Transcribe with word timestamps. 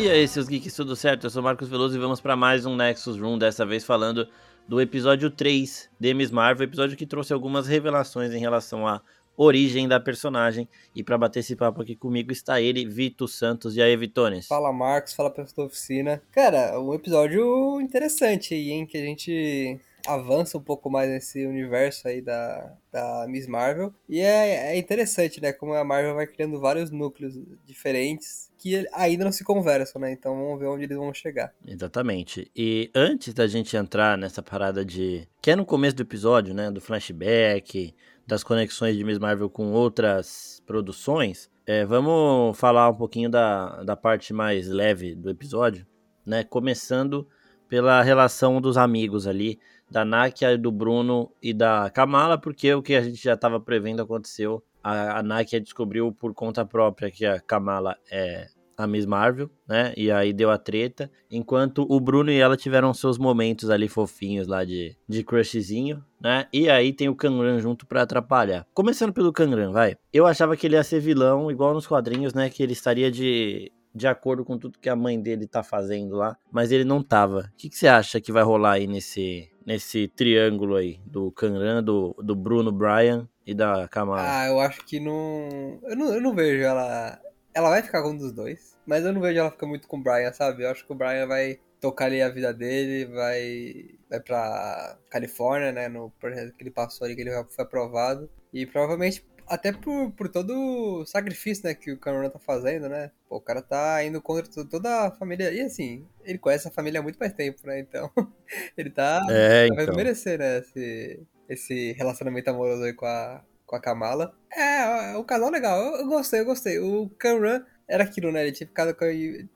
E 0.00 0.08
aí, 0.08 0.28
seus 0.28 0.46
geeks, 0.46 0.76
tudo 0.76 0.94
certo? 0.94 1.24
Eu 1.24 1.30
sou 1.30 1.42
Marcos 1.42 1.68
Veloso 1.68 1.96
e 1.96 1.98
vamos 1.98 2.20
para 2.20 2.36
mais 2.36 2.64
um 2.64 2.76
Nexus 2.76 3.18
Room, 3.18 3.36
dessa 3.36 3.66
vez 3.66 3.84
falando 3.84 4.28
do 4.68 4.80
episódio 4.80 5.28
3 5.28 5.90
de 5.98 6.14
Miss 6.14 6.30
Marvel, 6.30 6.68
episódio 6.68 6.96
que 6.96 7.04
trouxe 7.04 7.32
algumas 7.32 7.66
revelações 7.66 8.32
em 8.32 8.38
relação 8.38 8.86
à 8.86 9.02
origem 9.36 9.88
da 9.88 9.98
personagem. 9.98 10.68
E 10.94 11.02
para 11.02 11.18
bater 11.18 11.40
esse 11.40 11.56
papo 11.56 11.82
aqui 11.82 11.96
comigo 11.96 12.30
está 12.30 12.60
ele, 12.60 12.86
Vito 12.86 13.26
Santos. 13.26 13.76
E 13.76 13.82
aí, 13.82 13.96
Vitones? 13.96 14.46
Fala, 14.46 14.72
Marcos. 14.72 15.14
Fala, 15.14 15.32
pessoal 15.32 15.66
da 15.66 15.72
oficina. 15.72 16.22
Cara, 16.30 16.80
um 16.80 16.94
episódio 16.94 17.80
interessante 17.80 18.54
aí, 18.54 18.70
hein? 18.70 18.86
Que 18.86 18.98
a 18.98 19.04
gente 19.04 19.80
avança 20.08 20.56
um 20.56 20.62
pouco 20.62 20.90
mais 20.90 21.10
nesse 21.10 21.46
universo 21.46 22.08
aí 22.08 22.22
da, 22.22 22.74
da 22.90 23.26
Miss 23.28 23.46
Marvel. 23.46 23.94
E 24.08 24.20
é, 24.20 24.72
é 24.72 24.78
interessante, 24.78 25.40
né? 25.40 25.52
Como 25.52 25.74
a 25.74 25.84
Marvel 25.84 26.14
vai 26.14 26.26
criando 26.26 26.58
vários 26.58 26.90
núcleos 26.90 27.34
diferentes 27.64 28.50
que 28.58 28.86
ainda 28.92 29.24
não 29.24 29.32
se 29.32 29.44
conversam, 29.44 30.00
né? 30.00 30.10
Então 30.10 30.34
vamos 30.34 30.58
ver 30.58 30.66
onde 30.66 30.84
eles 30.84 30.96
vão 30.96 31.12
chegar. 31.12 31.52
Exatamente. 31.66 32.50
E 32.56 32.90
antes 32.94 33.34
da 33.34 33.46
gente 33.46 33.76
entrar 33.76 34.16
nessa 34.16 34.42
parada 34.42 34.84
de. 34.84 35.28
Que 35.42 35.50
é 35.50 35.56
no 35.56 35.66
começo 35.66 35.96
do 35.96 36.02
episódio, 36.02 36.54
né? 36.54 36.70
Do 36.70 36.80
flashback, 36.80 37.94
das 38.26 38.42
conexões 38.42 38.96
de 38.96 39.04
Miss 39.04 39.18
Marvel 39.18 39.50
com 39.50 39.72
outras 39.72 40.62
produções. 40.66 41.50
É, 41.66 41.84
vamos 41.84 42.58
falar 42.58 42.88
um 42.88 42.94
pouquinho 42.94 43.28
da, 43.28 43.82
da 43.84 43.94
parte 43.94 44.32
mais 44.32 44.68
leve 44.68 45.14
do 45.14 45.28
episódio, 45.28 45.86
né? 46.24 46.42
Começando 46.42 47.28
pela 47.68 48.02
relação 48.02 48.60
dos 48.60 48.76
amigos 48.76 49.26
ali 49.26 49.60
da 49.90 50.04
Nakia, 50.04 50.56
do 50.56 50.70
Bruno 50.70 51.30
e 51.42 51.52
da 51.52 51.90
Kamala, 51.90 52.38
porque 52.38 52.72
o 52.74 52.82
que 52.82 52.94
a 52.94 53.02
gente 53.02 53.22
já 53.22 53.34
estava 53.34 53.60
prevendo 53.60 54.02
aconteceu. 54.02 54.62
A, 54.82 55.18
a 55.18 55.22
Nakia 55.22 55.60
descobriu 55.60 56.12
por 56.12 56.34
conta 56.34 56.64
própria 56.64 57.10
que 57.10 57.26
a 57.26 57.40
Kamala 57.40 57.96
é 58.10 58.46
a 58.78 58.86
Miss 58.86 59.04
Marvel, 59.04 59.50
né? 59.68 59.92
E 59.96 60.08
aí 60.08 60.32
deu 60.32 60.50
a 60.52 60.56
treta. 60.56 61.10
Enquanto 61.28 61.84
o 61.90 61.98
Bruno 61.98 62.30
e 62.30 62.38
ela 62.38 62.56
tiveram 62.56 62.94
seus 62.94 63.18
momentos 63.18 63.70
ali 63.70 63.88
fofinhos 63.88 64.46
lá 64.46 64.64
de, 64.64 64.96
de 65.06 65.24
crushzinho, 65.24 66.02
né? 66.20 66.46
E 66.52 66.70
aí 66.70 66.92
tem 66.92 67.08
o 67.08 67.16
Kangran 67.16 67.58
junto 67.58 67.84
para 67.84 68.02
atrapalhar. 68.02 68.64
Começando 68.72 69.12
pelo 69.12 69.32
Kangran, 69.32 69.72
vai. 69.72 69.96
Eu 70.12 70.26
achava 70.26 70.56
que 70.56 70.64
ele 70.64 70.76
ia 70.76 70.84
ser 70.84 71.00
vilão, 71.00 71.50
igual 71.50 71.74
nos 71.74 71.88
quadrinhos, 71.88 72.32
né? 72.32 72.48
Que 72.48 72.62
ele 72.62 72.72
estaria 72.72 73.10
de 73.10 73.72
de 73.98 74.06
acordo 74.06 74.44
com 74.44 74.56
tudo 74.56 74.78
que 74.78 74.88
a 74.88 74.96
mãe 74.96 75.20
dele 75.20 75.46
tá 75.46 75.62
fazendo 75.62 76.16
lá, 76.16 76.36
mas 76.50 76.72
ele 76.72 76.84
não 76.84 77.02
tava. 77.02 77.50
O 77.52 77.56
que, 77.56 77.68
que 77.68 77.76
você 77.76 77.88
acha 77.88 78.20
que 78.20 78.32
vai 78.32 78.42
rolar 78.42 78.72
aí 78.72 78.86
nesse, 78.86 79.50
nesse 79.66 80.08
triângulo 80.08 80.76
aí 80.76 81.00
do 81.04 81.30
Kanran, 81.32 81.82
do, 81.82 82.14
do 82.22 82.34
Bruno 82.34 82.72
Bryan 82.72 83.28
e 83.44 83.52
da 83.52 83.86
Kamala? 83.88 84.22
Ah, 84.24 84.46
eu 84.46 84.60
acho 84.60 84.84
que 84.86 85.00
não... 85.00 85.78
Eu, 85.82 85.96
não. 85.96 86.14
eu 86.14 86.20
não 86.20 86.34
vejo 86.34 86.62
ela. 86.62 87.20
Ela 87.52 87.70
vai 87.70 87.82
ficar 87.82 88.02
com 88.02 88.10
um 88.10 88.16
dos 88.16 88.32
dois, 88.32 88.78
mas 88.86 89.04
eu 89.04 89.12
não 89.12 89.20
vejo 89.20 89.40
ela 89.40 89.50
ficar 89.50 89.66
muito 89.66 89.88
com 89.88 89.98
o 89.98 90.02
Bryan, 90.02 90.32
sabe? 90.32 90.62
Eu 90.62 90.70
acho 90.70 90.86
que 90.86 90.92
o 90.92 90.96
Bryan 90.96 91.26
vai 91.26 91.58
tocar 91.80 92.06
ali 92.06 92.22
a 92.22 92.28
vida 92.28 92.52
dele, 92.54 93.06
vai, 93.06 93.98
vai 94.08 94.20
pra 94.20 94.96
Califórnia, 95.10 95.72
né? 95.72 95.88
No 95.88 96.10
projeto 96.20 96.54
que 96.54 96.62
ele 96.62 96.70
passou 96.70 97.04
ali, 97.04 97.16
que 97.16 97.22
ele 97.22 97.32
foi 97.48 97.64
aprovado. 97.64 98.30
E 98.52 98.64
provavelmente 98.64 99.24
até 99.48 99.72
por, 99.72 100.12
por 100.12 100.28
todo 100.28 100.52
o 100.52 101.06
sacrifício, 101.06 101.64
né, 101.66 101.74
que 101.74 101.92
o 101.92 101.98
Cameron 101.98 102.30
tá 102.30 102.38
fazendo, 102.38 102.88
né? 102.88 103.10
Pô, 103.28 103.36
o 103.36 103.40
cara 103.40 103.62
tá 103.62 104.04
indo 104.04 104.20
contra 104.20 104.64
toda 104.64 105.06
a 105.06 105.10
família. 105.10 105.52
E 105.52 105.60
assim, 105.60 106.06
ele 106.24 106.38
conhece 106.38 106.68
a 106.68 106.70
família 106.70 107.00
há 107.00 107.02
muito 107.02 107.18
mais 107.18 107.32
tempo, 107.32 107.58
né? 107.64 107.80
Então, 107.80 108.10
ele 108.76 108.90
tá. 108.90 109.20
É, 109.30 109.66
então. 109.66 109.86
Vai 109.86 109.96
merecer, 109.96 110.38
né? 110.38 110.58
Esse, 110.58 111.26
esse 111.48 111.92
relacionamento 111.92 112.50
amoroso 112.50 112.84
aí 112.84 112.92
com 112.92 113.06
a, 113.06 113.42
com 113.66 113.76
a 113.76 113.80
Kamala. 113.80 114.34
É, 114.54 115.16
o 115.16 115.24
casal 115.24 115.50
legal. 115.50 115.78
Eu, 115.78 116.00
eu 116.00 116.06
gostei, 116.06 116.40
eu 116.40 116.44
gostei. 116.44 116.78
O 116.78 117.08
Cameron 117.18 117.62
era 117.86 118.04
aquilo, 118.04 118.30
né? 118.30 118.42
Ele 118.42 118.52
tinha 118.52 118.66
ficado 118.66 118.94
com, 118.94 119.06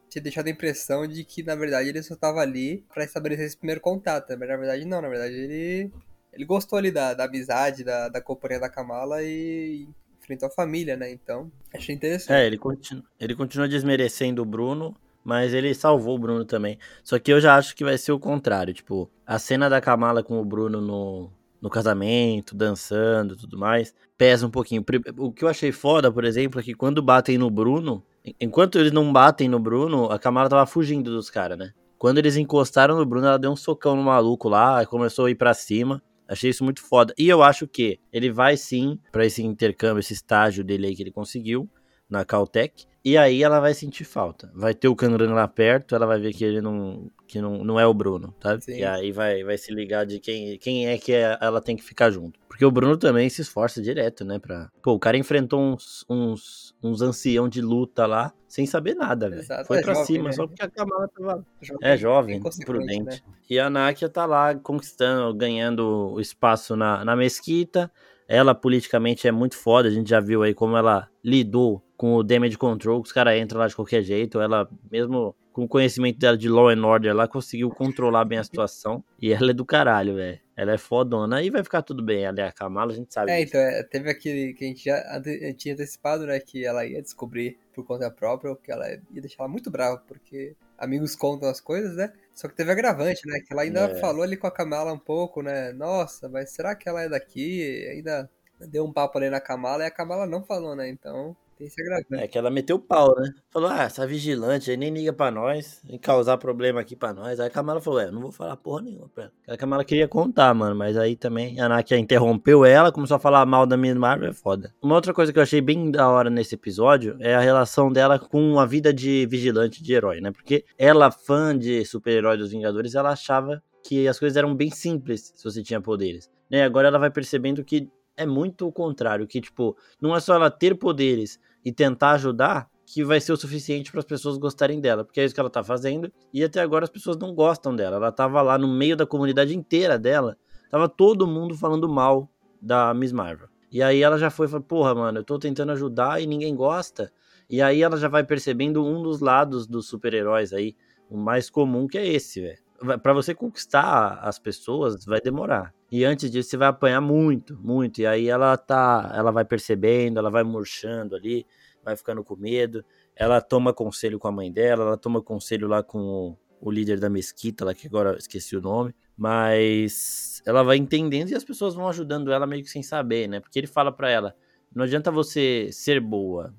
tinha 0.09 0.23
deixado 0.23 0.47
a 0.47 0.51
impressão 0.51 1.07
de 1.07 1.25
que, 1.25 1.43
na 1.43 1.55
verdade, 1.55 1.89
ele 1.89 2.03
só 2.03 2.17
tava 2.17 2.41
ali 2.41 2.85
para 2.93 3.05
estabelecer 3.05 3.47
esse 3.47 3.57
primeiro 3.57 3.81
contato. 3.81 4.37
Mas 4.39 4.49
na 4.49 4.57
verdade, 4.57 4.85
não. 4.85 5.01
Na 5.01 5.09
verdade, 5.09 5.35
ele 5.35 5.93
ele 6.33 6.45
gostou 6.45 6.79
ali 6.79 6.91
da, 6.91 7.15
da 7.15 7.25
amizade, 7.25 7.85
da, 7.85 8.09
da 8.09 8.21
companhia 8.21 8.61
da 8.61 8.69
Kamala 8.69 9.23
e 9.23 9.87
enfrentou 10.21 10.49
a 10.49 10.53
família, 10.53 10.97
né? 10.97 11.11
Então, 11.11 11.51
achei 11.75 11.95
interessante. 11.95 12.33
É, 12.33 12.47
ele, 12.47 12.57
continu, 12.57 13.03
ele 13.21 13.35
continua 13.35 13.69
desmerecendo 13.69 14.43
o 14.43 14.47
Bruno, 14.47 14.97
mas 15.25 15.53
ele 15.53 15.75
salvou 15.75 16.17
o 16.17 16.19
Bruno 16.19 16.45
também. 16.45 16.79
Só 17.05 17.19
que 17.19 17.33
eu 17.33 17.41
já 17.41 17.57
acho 17.57 17.77
que 17.77 17.85
vai 17.85 17.99
ser 17.99 18.13
o 18.13 18.19
contrário. 18.19 18.73
Tipo, 18.73 19.11
a 19.27 19.39
cena 19.39 19.69
da 19.69 19.81
Kamala 19.81 20.23
com 20.23 20.41
o 20.41 20.45
Bruno 20.45 20.81
no, 20.81 21.31
no 21.61 21.69
casamento, 21.69 22.55
dançando 22.55 23.37
tudo 23.37 23.59
mais, 23.59 23.95
pesa 24.17 24.47
um 24.47 24.51
pouquinho. 24.51 24.85
O 25.19 25.33
que 25.33 25.45
eu 25.45 25.49
achei 25.49 25.71
foda, 25.71 26.11
por 26.11 26.25
exemplo, 26.25 26.61
é 26.61 26.63
que 26.63 26.75
quando 26.75 27.03
batem 27.03 27.37
no 27.37 27.51
Bruno, 27.51 28.03
enquanto 28.41 28.79
eles 28.79 28.93
não 28.93 29.13
batem 29.13 29.49
no 29.49 29.59
Bruno, 29.59 30.11
a 30.11 30.19
Kamala 30.19 30.49
tava 30.49 30.67
fugindo 30.67 31.11
dos 31.11 31.29
caras, 31.29 31.59
né? 31.59 31.73
Quando 31.99 32.19
eles 32.19 32.37
encostaram 32.37 32.97
no 32.97 33.07
Bruno, 33.07 33.27
ela 33.27 33.39
deu 33.39 33.53
um 33.53 33.57
socão 33.57 33.95
no 33.95 34.03
maluco 34.03 34.49
lá, 34.49 34.85
começou 34.87 35.27
a 35.27 35.31
ir 35.31 35.37
para 35.37 35.55
cima. 35.55 36.03
Achei 36.29 36.51
isso 36.51 36.65
muito 36.65 36.83
foda. 36.83 37.13
E 37.19 37.29
eu 37.29 37.43
acho 37.43 37.67
que 37.67 37.99
ele 38.13 38.31
vai 38.31 38.57
sim 38.57 38.99
para 39.11 39.27
esse 39.27 39.43
intercâmbio, 39.43 40.01
esse 40.01 40.13
estágio 40.13 40.65
dele 40.65 40.87
aí 40.87 40.97
que 40.97 41.03
ele 41.03 41.13
conseguiu 41.13 41.69
na 42.13 42.25
Caltech. 42.25 42.87
E 43.05 43.17
aí 43.17 43.43
ela 43.43 43.59
vai 43.59 43.75
sentir 43.75 44.05
falta. 44.05 44.49
Vai 44.55 44.75
ter 44.75 44.87
o 44.87 44.95
Canran 44.95 45.35
lá 45.35 45.49
perto, 45.49 45.97
ela 45.97 46.07
vai 46.07 46.21
ver 46.21 46.33
que 46.33 46.45
ele 46.45 46.61
não, 46.61 47.11
que 47.27 47.41
não, 47.41 47.65
não 47.65 47.81
é 47.81 47.85
o 47.85 47.93
Bruno, 47.93 48.33
tá? 48.39 48.61
Sim. 48.61 48.77
E 48.77 48.85
aí 48.85 49.11
vai, 49.11 49.43
vai 49.43 49.59
se 49.59 49.75
ligar 49.75 50.07
de 50.07 50.21
quem, 50.21 50.57
quem 50.59 50.87
é 50.87 50.97
que 50.97 51.13
é, 51.13 51.37
ela 51.41 51.61
tem 51.61 51.75
que 51.75 51.83
ficar 51.83 52.11
junto. 52.13 52.39
Porque 52.47 52.65
o 52.65 52.71
Bruno 52.71 52.97
também 52.97 53.29
se 53.29 53.43
esforça 53.43 53.83
direto, 53.83 54.25
né? 54.25 54.39
Pra... 54.39 54.71
Pô, 54.81 54.93
o 54.93 55.01
cara 55.01 55.17
enfrentou 55.17 55.61
uns, 55.61 56.05
uns, 56.09 56.77
uns 56.81 57.03
ancião 57.03 57.49
de 57.49 57.61
luta 57.61 58.07
lá, 58.07 58.33
sem 58.47 58.67
saber 58.67 58.95
nada, 58.95 59.29
velho. 59.29 59.43
Foi 59.67 59.79
é 59.79 59.83
pra 59.83 59.95
jovem, 59.95 60.07
cima, 60.07 60.25
né? 60.27 60.33
só 60.33 60.47
porque 60.47 60.63
a 60.63 60.71
Kamala 60.71 61.09
tava... 61.09 61.45
Jovem, 61.61 61.89
é 61.89 61.97
jovem, 61.97 62.41
prudente. 62.65 63.05
Né? 63.05 63.19
E 63.51 63.59
a 63.59 63.69
Nakia 63.69 64.09
tá 64.09 64.27
lá 64.27 64.55
conquistando, 64.55 65.35
ganhando 65.35 66.21
espaço 66.21 66.77
na, 66.77 67.05
na 67.05 67.17
mesquita. 67.17 67.91
Ela 68.29 68.55
politicamente 68.55 69.27
é 69.27 69.33
muito 69.33 69.57
foda, 69.57 69.89
a 69.89 69.91
gente 69.91 70.11
já 70.11 70.21
viu 70.21 70.43
aí 70.43 70.55
como 70.55 70.77
ela 70.77 71.09
lidou 71.25 71.83
com 71.97 72.15
o 72.15 72.23
damage 72.23 72.59
control, 72.59 73.01
que 73.03 73.09
os 73.09 73.13
caras 73.13 73.41
entram 73.41 73.61
lá 73.61 73.69
de 73.69 73.77
qualquer 73.77 74.03
jeito. 74.03 74.41
Ela, 74.41 74.69
mesmo 74.91 75.37
com 75.53 75.65
o 75.65 75.69
conhecimento 75.69 76.19
dela 76.19 76.37
de 76.37 76.49
Law 76.49 76.69
and 76.69 76.85
Order, 76.85 77.11
ela 77.11 77.29
conseguiu 77.29 77.71
controlar 77.71 78.25
bem 78.25 78.39
a 78.39 78.45
situação. 78.45 79.05
E 79.21 79.33
ela 79.33 79.51
é 79.51 79.55
do 79.55 79.65
caralho, 79.65 80.17
velho. 80.17 80.41
Ela 80.57 80.73
é 80.73 80.79
fodona 80.79 81.43
e 81.43 81.51
vai 81.51 81.63
ficar 81.63 81.83
tudo 81.83 82.03
bem. 82.03 82.25
Ela 82.25 82.41
é 82.41 82.49
a 82.49 82.53
Kamala, 82.53 82.93
a 82.93 82.95
gente 82.95 83.13
sabe. 83.13 83.31
É, 83.31 83.37
disso. 83.37 83.57
então, 83.57 83.61
é, 83.61 83.83
teve 83.85 84.11
aquele 84.11 84.53
que 84.55 84.65
a 84.65 84.69
gente 84.69 84.85
já 84.85 85.23
tinha 85.57 85.75
antecipado, 85.75 86.27
né? 86.27 86.41
Que 86.41 86.65
ela 86.65 86.85
ia 86.85 87.01
descobrir 87.01 87.59
por 87.73 87.85
conta 87.85 88.11
própria, 88.11 88.55
que 88.57 88.71
ela 88.71 88.89
ia 88.91 89.21
deixar 89.21 89.43
ela 89.43 89.49
muito 89.49 89.71
brava, 89.71 89.99
porque 90.07 90.55
amigos 90.79 91.17
contam 91.17 91.49
as 91.49 91.61
coisas, 91.61 91.97
né? 91.97 92.13
Só 92.35 92.49
que 92.49 92.55
teve 92.55 92.71
agravante, 92.71 93.27
né? 93.27 93.41
Que 93.41 93.53
ela 93.53 93.63
ainda 93.63 93.81
é. 93.81 93.95
falou 93.97 94.23
ali 94.23 94.37
com 94.37 94.47
a 94.47 94.51
Kamala 94.51 94.93
um 94.93 94.99
pouco, 94.99 95.43
né? 95.43 95.73
Nossa, 95.73 96.29
mas 96.29 96.51
será 96.51 96.75
que 96.75 96.89
ela 96.89 97.03
é 97.03 97.09
daqui? 97.09 97.87
Ainda 97.89 98.29
deu 98.61 98.85
um 98.85 98.93
papo 98.93 99.19
ali 99.19 99.31
na 99.31 99.41
Kamala 99.41 99.85
e 99.85 99.87
a 99.87 99.91
Kamala 99.91 100.27
não 100.27 100.43
falou, 100.43 100.77
né? 100.77 100.89
Então 100.89 101.37
é 101.67 102.25
É 102.25 102.29
que 102.29 102.37
ela 102.37 102.51
meteu 102.51 102.77
o 102.77 102.81
pau, 102.81 103.15
né? 103.19 103.33
Falou, 103.51 103.71
ah, 103.71 103.83
essa 103.83 104.07
vigilante 104.07 104.71
aí 104.71 104.77
nem 104.77 104.93
liga 104.93 105.13
pra 105.13 105.31
nós, 105.31 105.81
em 105.89 105.99
causar 105.99 106.37
problema 106.39 106.81
aqui 106.81 106.97
pra 106.97 107.13
nós. 107.13 107.39
Aí 107.39 107.47
a 107.47 107.51
Kamala 107.51 107.81
falou, 107.81 108.01
é, 108.01 108.11
não 108.11 108.21
vou 108.21 108.33
falar 108.33 108.57
porra 108.57 108.83
nenhuma 108.83 109.09
pra 109.09 109.25
ela. 109.25 109.33
A 109.49 109.57
Kamala 109.57 109.85
queria 109.85 110.09
contar, 110.09 110.53
mano, 110.55 110.75
mas 110.75 110.97
aí 110.97 111.17
também 111.17 111.61
a 111.61 111.69
Nakia 111.69 111.99
interrompeu 111.99 112.65
ela, 112.65 112.91
começou 112.91 113.17
a 113.17 113.21
falar 113.21 113.45
mal 113.47 113.67
da 113.67 113.77
minha 113.77 113.95
Marvel, 113.95 114.31
é 114.31 114.33
foda. 114.33 114.75
Uma 114.83 114.95
outra 114.95 115.13
coisa 115.13 115.33
que 115.33 115.39
eu 115.39 115.43
achei 115.43 115.61
bem 115.61 115.91
da 115.91 116.09
hora 116.09 116.31
nesse 116.31 116.55
episódio 116.55 117.17
é 117.21 117.35
a 117.35 117.41
relação 117.41 117.93
dela 117.93 118.19
com 118.19 118.59
a 118.59 118.67
vida 118.67 118.93
de 118.93 119.27
vigilante, 119.27 119.83
de 119.83 119.93
herói, 119.93 120.21
né? 120.21 120.31
Porque 120.33 120.65
ela, 120.79 121.11
fã 121.11 121.57
de 121.57 121.85
super-herói 121.85 122.37
dos 122.37 122.51
Vingadores, 122.51 122.95
ela 122.95 123.11
achava 123.11 123.63
que 123.83 124.07
as 124.09 124.19
coisas 124.19 124.37
eram 124.37 124.55
bem 124.55 124.71
simples 124.71 125.33
se 125.35 125.45
você 125.45 125.63
tinha 125.63 125.81
poderes. 125.81 126.31
Né? 126.51 126.63
Agora 126.63 126.89
ela 126.89 126.99
vai 126.99 127.11
percebendo 127.11 127.65
que 127.65 127.89
é 128.17 128.27
muito 128.27 128.67
o 128.67 128.73
contrário, 128.73 129.27
que 129.27 129.41
tipo, 129.41 129.77
não 130.01 130.15
é 130.15 130.21
só 130.21 130.35
ela 130.35 130.51
ter 130.51 130.77
poderes, 130.77 131.41
e 131.65 131.73
tentar 131.73 132.13
ajudar 132.13 132.71
que 132.85 133.05
vai 133.05 133.21
ser 133.21 133.33
o 133.33 133.37
suficiente 133.37 133.91
para 133.91 134.01
as 134.01 134.05
pessoas 134.05 134.37
gostarem 134.37 134.81
dela, 134.81 135.05
porque 135.05 135.21
é 135.21 135.25
isso 135.25 135.35
que 135.35 135.41
ela 135.41 135.49
tá 135.49 135.65
fazendo, 135.65 136.13
e 136.33 136.45
até 136.45 136.61
agora 136.61 136.85
as 136.85 136.91
pessoas 136.91 137.17
não 137.17 137.35
gostam 137.35 137.75
dela. 137.75 137.97
Ela 137.97 138.13
tava 138.13 138.43
lá 138.43 138.59
no 138.59 138.69
meio 138.69 138.97
da 138.97 139.07
comunidade 139.07 139.57
inteira 139.57 139.99
dela, 139.99 140.37
tava 140.71 140.89
todo 140.89 141.27
mundo 141.27 141.57
falando 141.57 141.89
mal 141.89 142.29
da 142.61 142.93
Miss 142.93 143.13
Marvel. 143.13 143.49
E 143.71 143.83
aí 143.83 144.03
ela 144.03 144.19
já 144.19 144.29
foi, 144.29 144.47
falou, 144.47 144.63
porra, 144.63 144.95
mano, 144.95 145.21
eu 145.21 145.25
tô 145.25 145.39
tentando 145.39 145.73
ajudar 145.73 146.21
e 146.21 146.27
ninguém 146.27 146.55
gosta. 146.55 147.11
E 147.49 147.63
aí 147.63 147.83
ela 147.83 147.97
já 147.97 148.09
vai 148.09 148.23
percebendo 148.23 148.85
um 148.85 149.03
dos 149.03 149.21
lados 149.21 149.67
dos 149.67 149.89
super-heróis 149.89 150.53
aí, 150.53 150.77
o 151.09 151.17
mais 151.17 151.49
comum 151.49 151.87
que 151.87 151.97
é 151.97 152.07
esse, 152.07 152.43
velho. 152.43 152.59
Para 153.03 153.13
você 153.13 153.35
conquistar 153.35 154.19
as 154.23 154.39
pessoas 154.39 155.05
vai 155.05 155.21
demorar. 155.21 155.75
E 155.91 156.05
antes 156.05 156.31
disso 156.31 156.51
você 156.51 156.57
vai 156.57 156.69
apanhar 156.69 157.01
muito, 157.01 157.59
muito. 157.63 158.01
E 158.01 158.07
aí 158.07 158.29
ela 158.29 158.57
tá, 158.57 159.13
ela 159.15 159.31
vai 159.31 159.45
percebendo, 159.45 160.19
ela 160.19 160.31
vai 160.31 160.43
murchando 160.43 161.15
ali, 161.15 161.47
vai 161.85 161.97
ficando 161.97 162.25
com 162.25 162.37
medo. 162.37 162.85
Ela 163.15 163.41
toma 163.41 163.73
conselho 163.73 164.19
com 164.19 164.29
a 164.29 164.33
mãe 164.33 164.51
dela, 164.51 164.85
ela 164.85 164.97
toma 164.97 165.23
conselho 165.23 165.69
lá 165.69 165.83
com 165.83 165.99
o, 165.99 166.39
o 166.61 166.71
líder 166.71 166.99
da 166.99 167.11
mesquita, 167.11 167.65
lá 167.65 167.75
que 167.75 167.87
agora 167.87 168.17
esqueci 168.17 168.57
o 168.57 168.61
nome. 168.61 168.95
Mas 169.17 170.43
ela 170.47 170.63
vai 170.63 170.77
entendendo 170.77 171.31
e 171.31 171.35
as 171.35 171.45
pessoas 171.45 171.75
vão 171.75 171.89
ajudando 171.89 172.33
ela 172.33 172.47
meio 172.47 172.63
que 172.63 172.71
sem 172.71 172.83
saber, 172.83 173.29
né? 173.29 173.41
Porque 173.41 173.59
ele 173.59 173.67
fala 173.67 173.93
para 173.93 174.11
ela: 174.11 174.35
não 174.75 174.85
adianta 174.85 175.11
você 175.11 175.69
ser 175.71 176.01
boa, 176.01 176.55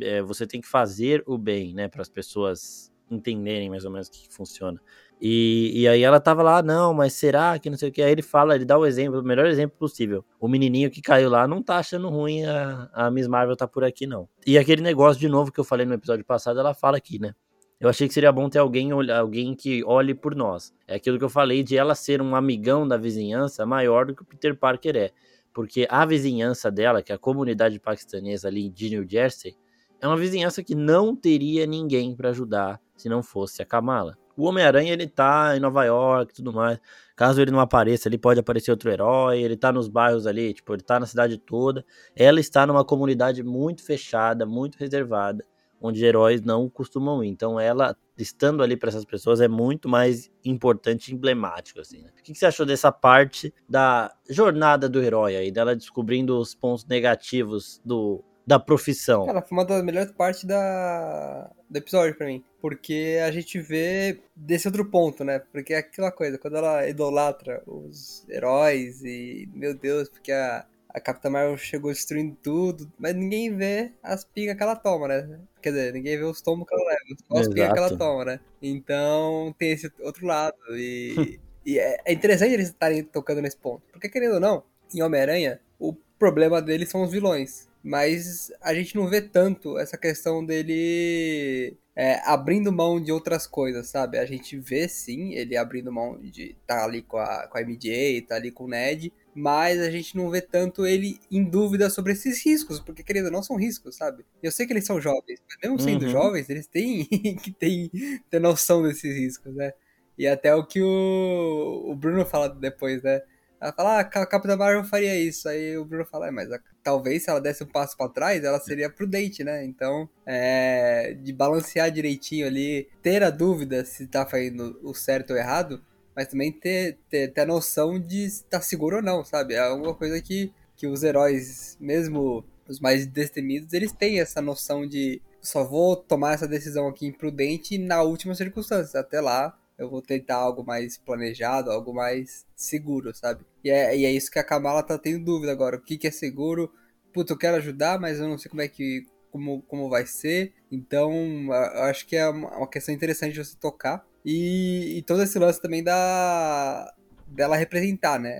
é, 0.00 0.22
você 0.22 0.46
tem 0.46 0.60
que 0.60 0.66
fazer 0.66 1.22
o 1.26 1.36
bem, 1.36 1.74
né, 1.74 1.88
para 1.88 2.00
as 2.00 2.08
pessoas 2.08 2.90
entenderem 3.10 3.68
mais 3.70 3.84
ou 3.84 3.90
menos 3.90 4.08
o 4.08 4.10
que 4.10 4.26
funciona. 4.30 4.80
E, 5.20 5.72
e 5.74 5.88
aí 5.88 6.02
ela 6.02 6.20
tava 6.20 6.42
lá, 6.42 6.62
não, 6.62 6.94
mas 6.94 7.12
será 7.12 7.58
que 7.58 7.68
não 7.68 7.76
sei 7.76 7.88
o 7.88 7.92
que? 7.92 8.00
Aí 8.00 8.12
ele 8.12 8.22
fala, 8.22 8.54
ele 8.54 8.64
dá 8.64 8.78
o 8.78 8.86
exemplo, 8.86 9.20
o 9.20 9.22
melhor 9.22 9.46
exemplo 9.46 9.76
possível. 9.76 10.24
O 10.38 10.46
menininho 10.46 10.90
que 10.90 11.02
caiu 11.02 11.28
lá 11.28 11.48
não 11.48 11.62
tá 11.62 11.78
achando 11.78 12.08
ruim 12.08 12.44
a, 12.44 12.88
a 12.92 13.10
Miss 13.10 13.26
Marvel 13.26 13.56
tá 13.56 13.66
por 13.66 13.82
aqui, 13.82 14.06
não. 14.06 14.28
E 14.46 14.56
aquele 14.56 14.80
negócio 14.80 15.18
de 15.18 15.28
novo 15.28 15.50
que 15.50 15.58
eu 15.58 15.64
falei 15.64 15.84
no 15.84 15.94
episódio 15.94 16.24
passado, 16.24 16.60
ela 16.60 16.72
fala 16.72 16.96
aqui, 16.96 17.18
né? 17.18 17.34
Eu 17.80 17.88
achei 17.88 18.08
que 18.08 18.14
seria 18.14 18.32
bom 18.32 18.48
ter 18.48 18.58
alguém, 18.58 18.90
alguém 18.92 19.54
que 19.54 19.84
olhe 19.84 20.12
por 20.14 20.34
nós. 20.34 20.74
É 20.86 20.96
aquilo 20.96 21.18
que 21.18 21.24
eu 21.24 21.28
falei 21.28 21.62
de 21.62 21.76
ela 21.76 21.94
ser 21.94 22.20
um 22.20 22.34
amigão 22.34 22.86
da 22.86 22.96
vizinhança 22.96 23.64
maior 23.64 24.06
do 24.06 24.16
que 24.16 24.22
o 24.22 24.24
Peter 24.24 24.56
Parker 24.56 24.96
é. 24.96 25.10
Porque 25.52 25.86
a 25.88 26.04
vizinhança 26.04 26.70
dela, 26.70 27.02
que 27.02 27.12
é 27.12 27.14
a 27.14 27.18
comunidade 27.18 27.78
paquistanesa 27.78 28.48
ali 28.48 28.68
de 28.68 28.90
New 28.90 29.08
Jersey, 29.08 29.56
é 30.00 30.06
uma 30.06 30.16
vizinhança 30.16 30.62
que 30.62 30.74
não 30.74 31.14
teria 31.14 31.66
ninguém 31.66 32.14
para 32.14 32.30
ajudar 32.30 32.80
se 32.96 33.08
não 33.08 33.22
fosse 33.22 33.62
a 33.62 33.66
Kamala. 33.66 34.16
O 34.38 34.44
Homem-Aranha, 34.44 34.92
ele 34.92 35.08
tá 35.08 35.56
em 35.56 35.58
Nova 35.60 35.84
York 35.84 36.32
e 36.32 36.36
tudo 36.36 36.52
mais. 36.52 36.78
Caso 37.16 37.42
ele 37.42 37.50
não 37.50 37.58
apareça, 37.58 38.08
ele 38.08 38.16
pode 38.16 38.38
aparecer 38.38 38.70
outro 38.70 38.88
herói. 38.88 39.42
Ele 39.42 39.56
tá 39.56 39.72
nos 39.72 39.88
bairros 39.88 40.28
ali, 40.28 40.54
tipo, 40.54 40.72
ele 40.72 40.82
tá 40.82 41.00
na 41.00 41.06
cidade 41.06 41.36
toda. 41.38 41.84
Ela 42.14 42.38
está 42.38 42.64
numa 42.64 42.84
comunidade 42.84 43.42
muito 43.42 43.82
fechada, 43.82 44.46
muito 44.46 44.76
reservada, 44.76 45.44
onde 45.80 46.04
heróis 46.04 46.40
não 46.40 46.70
costumam 46.70 47.24
ir. 47.24 47.28
Então, 47.28 47.58
ela 47.58 47.96
estando 48.16 48.62
ali 48.62 48.76
para 48.76 48.90
essas 48.90 49.04
pessoas 49.04 49.40
é 49.40 49.48
muito 49.48 49.88
mais 49.88 50.30
importante 50.44 51.08
e 51.08 51.14
emblemático, 51.14 51.80
assim. 51.80 52.02
Né? 52.02 52.10
O 52.16 52.22
que, 52.22 52.32
que 52.32 52.38
você 52.38 52.46
achou 52.46 52.64
dessa 52.64 52.92
parte 52.92 53.52
da 53.68 54.14
jornada 54.30 54.88
do 54.88 55.02
herói 55.02 55.34
aí, 55.34 55.50
dela 55.50 55.74
descobrindo 55.74 56.38
os 56.38 56.54
pontos 56.54 56.84
negativos 56.86 57.80
do 57.84 58.22
da 58.48 58.58
profissão. 58.58 59.26
Cara, 59.26 59.42
foi 59.42 59.58
uma 59.58 59.64
das 59.64 59.84
melhores 59.84 60.10
partes 60.10 60.44
da... 60.44 61.50
do 61.68 61.76
episódio 61.76 62.16
para 62.16 62.26
mim. 62.26 62.42
Porque 62.62 63.18
a 63.22 63.30
gente 63.30 63.60
vê 63.60 64.22
desse 64.34 64.66
outro 64.66 64.86
ponto, 64.86 65.22
né? 65.22 65.38
Porque 65.52 65.74
é 65.74 65.78
aquela 65.78 66.10
coisa, 66.10 66.38
quando 66.38 66.56
ela 66.56 66.88
idolatra 66.88 67.62
os 67.66 68.26
heróis 68.26 69.04
e, 69.04 69.46
meu 69.52 69.74
Deus, 69.74 70.08
porque 70.08 70.32
a, 70.32 70.64
a 70.88 70.98
Capitã 70.98 71.28
Marvel 71.28 71.58
chegou 71.58 71.92
destruindo 71.92 72.38
tudo, 72.42 72.90
mas 72.98 73.14
ninguém 73.14 73.54
vê 73.54 73.92
as 74.02 74.24
pingas 74.24 74.56
que 74.56 74.62
ela 74.62 74.74
toma, 74.74 75.08
né? 75.08 75.40
Quer 75.60 75.68
dizer, 75.68 75.92
ninguém 75.92 76.16
vê 76.16 76.24
os 76.24 76.40
tombos 76.40 76.66
que 76.66 76.74
ela 76.74 76.84
leva, 76.84 77.02
só 77.28 77.38
as 77.40 77.48
pingas 77.48 77.72
que 77.74 77.78
ela 77.78 77.98
toma, 77.98 78.24
né? 78.24 78.40
Então 78.62 79.54
tem 79.58 79.72
esse 79.72 79.92
outro 80.00 80.26
lado. 80.26 80.56
E, 80.70 81.38
e 81.66 81.78
é, 81.78 81.98
é 82.02 82.12
interessante 82.14 82.54
eles 82.54 82.68
estarem 82.68 83.04
tocando 83.04 83.42
nesse 83.42 83.58
ponto. 83.58 83.82
Porque, 83.92 84.08
querendo 84.08 84.36
ou 84.36 84.40
não, 84.40 84.62
em 84.94 85.02
Homem-Aranha, 85.02 85.60
o 85.78 85.92
problema 86.18 86.62
deles 86.62 86.88
são 86.88 87.02
os 87.02 87.12
vilões 87.12 87.68
mas 87.88 88.52
a 88.60 88.74
gente 88.74 88.94
não 88.94 89.08
vê 89.08 89.22
tanto 89.22 89.78
essa 89.78 89.96
questão 89.96 90.44
dele 90.44 91.74
é, 91.96 92.20
abrindo 92.28 92.70
mão 92.70 93.00
de 93.00 93.10
outras 93.10 93.46
coisas, 93.46 93.88
sabe? 93.88 94.18
A 94.18 94.26
gente 94.26 94.58
vê 94.58 94.86
sim 94.86 95.32
ele 95.32 95.56
abrindo 95.56 95.90
mão 95.90 96.20
de 96.20 96.50
estar 96.50 96.80
tá 96.80 96.84
ali 96.84 97.00
com 97.00 97.16
a, 97.16 97.48
com 97.48 97.56
a 97.56 97.62
MJ, 97.62 98.20
tá 98.28 98.34
ali 98.34 98.50
com 98.50 98.64
o 98.64 98.68
Ned, 98.68 99.10
mas 99.34 99.80
a 99.80 99.90
gente 99.90 100.18
não 100.18 100.28
vê 100.28 100.42
tanto 100.42 100.86
ele 100.86 101.18
em 101.30 101.42
dúvida 101.42 101.88
sobre 101.88 102.12
esses 102.12 102.44
riscos, 102.44 102.78
porque, 102.78 103.02
querido, 103.02 103.30
não 103.30 103.42
são 103.42 103.56
riscos, 103.56 103.96
sabe? 103.96 104.22
Eu 104.42 104.52
sei 104.52 104.66
que 104.66 104.74
eles 104.74 104.84
são 104.84 105.00
jovens, 105.00 105.42
mas 105.48 105.56
mesmo 105.62 105.80
sendo 105.80 106.04
uhum. 106.04 106.10
jovens, 106.10 106.50
eles 106.50 106.66
têm 106.66 107.06
que 107.42 107.50
ter, 107.52 107.90
ter 108.28 108.38
noção 108.38 108.82
desses 108.82 109.16
riscos, 109.16 109.54
né? 109.54 109.72
E 110.18 110.26
até 110.26 110.54
o 110.54 110.66
que 110.66 110.82
o, 110.82 111.84
o 111.86 111.96
Bruno 111.96 112.26
fala 112.26 112.50
depois, 112.50 113.02
né? 113.02 113.22
Ela 113.60 113.72
fala, 113.72 113.98
ah, 113.98 114.00
a 114.00 114.26
Capitã 114.26 114.56
Marvel 114.56 114.84
faria 114.84 115.18
isso. 115.18 115.48
Aí 115.48 115.76
o 115.76 115.84
Bruno 115.84 116.04
fala, 116.04 116.28
é, 116.28 116.30
mas 116.30 116.50
a, 116.52 116.60
talvez 116.82 117.24
se 117.24 117.30
ela 117.30 117.40
desse 117.40 117.64
um 117.64 117.66
passo 117.66 117.96
para 117.96 118.08
trás, 118.08 118.44
ela 118.44 118.60
seria 118.60 118.90
prudente, 118.90 119.42
né? 119.42 119.64
Então, 119.64 120.08
é, 120.24 121.16
de 121.20 121.32
balancear 121.32 121.90
direitinho 121.90 122.46
ali, 122.46 122.88
ter 123.02 123.22
a 123.22 123.30
dúvida 123.30 123.84
se 123.84 124.06
tá 124.06 124.24
fazendo 124.24 124.78
o 124.82 124.94
certo 124.94 125.32
ou 125.32 125.36
errado, 125.36 125.82
mas 126.14 126.28
também 126.28 126.52
ter, 126.52 126.98
ter, 127.08 127.32
ter 127.32 127.40
a 127.40 127.46
noção 127.46 127.98
de 127.98 128.30
se 128.30 128.44
tá 128.44 128.60
seguro 128.60 128.96
ou 128.96 129.02
não, 129.02 129.24
sabe? 129.24 129.54
É 129.54 129.60
alguma 129.60 129.94
coisa 129.94 130.20
que, 130.20 130.52
que 130.76 130.86
os 130.86 131.02
heróis, 131.02 131.76
mesmo 131.80 132.44
os 132.68 132.80
mais 132.80 133.06
destemidos, 133.06 133.72
eles 133.72 133.92
têm 133.92 134.20
essa 134.20 134.40
noção 134.40 134.86
de 134.86 135.20
só 135.40 135.64
vou 135.64 135.96
tomar 135.96 136.34
essa 136.34 136.46
decisão 136.46 136.88
aqui 136.88 137.06
imprudente 137.06 137.78
na 137.78 138.02
última 138.02 138.34
circunstância. 138.34 139.00
Até 139.00 139.20
lá, 139.20 139.56
eu 139.78 139.88
vou 139.88 140.02
tentar 140.02 140.36
algo 140.36 140.64
mais 140.64 140.98
planejado, 140.98 141.70
algo 141.70 141.94
mais 141.94 142.44
seguro, 142.56 143.14
sabe? 143.14 143.44
E 143.62 143.70
é, 143.70 143.96
e 143.96 144.04
é 144.04 144.10
isso 144.10 144.30
que 144.30 144.38
a 144.38 144.44
Kamala 144.44 144.82
tá 144.82 144.98
tendo 144.98 145.24
dúvida 145.24 145.52
agora. 145.52 145.76
O 145.76 145.80
que, 145.80 145.96
que 145.96 146.08
é 146.08 146.10
seguro? 146.10 146.72
Puta, 147.12 147.32
eu 147.32 147.38
quero 147.38 147.56
ajudar, 147.56 147.98
mas 147.98 148.18
eu 148.18 148.28
não 148.28 148.36
sei 148.36 148.50
como 148.50 148.62
é 148.62 148.68
que. 148.68 149.06
Como, 149.30 149.62
como 149.62 149.88
vai 149.88 150.04
ser. 150.06 150.54
Então, 150.70 151.12
eu 151.52 151.82
acho 151.84 152.06
que 152.06 152.16
é 152.16 152.28
uma 152.28 152.68
questão 152.68 152.94
interessante 152.94 153.34
de 153.34 153.44
você 153.44 153.56
tocar. 153.56 154.04
E, 154.24 154.98
e 154.98 155.02
todo 155.02 155.22
esse 155.22 155.38
lance 155.38 155.62
também 155.62 155.82
da. 155.82 156.92
dela 157.26 157.56
representar, 157.56 158.18
né? 158.18 158.34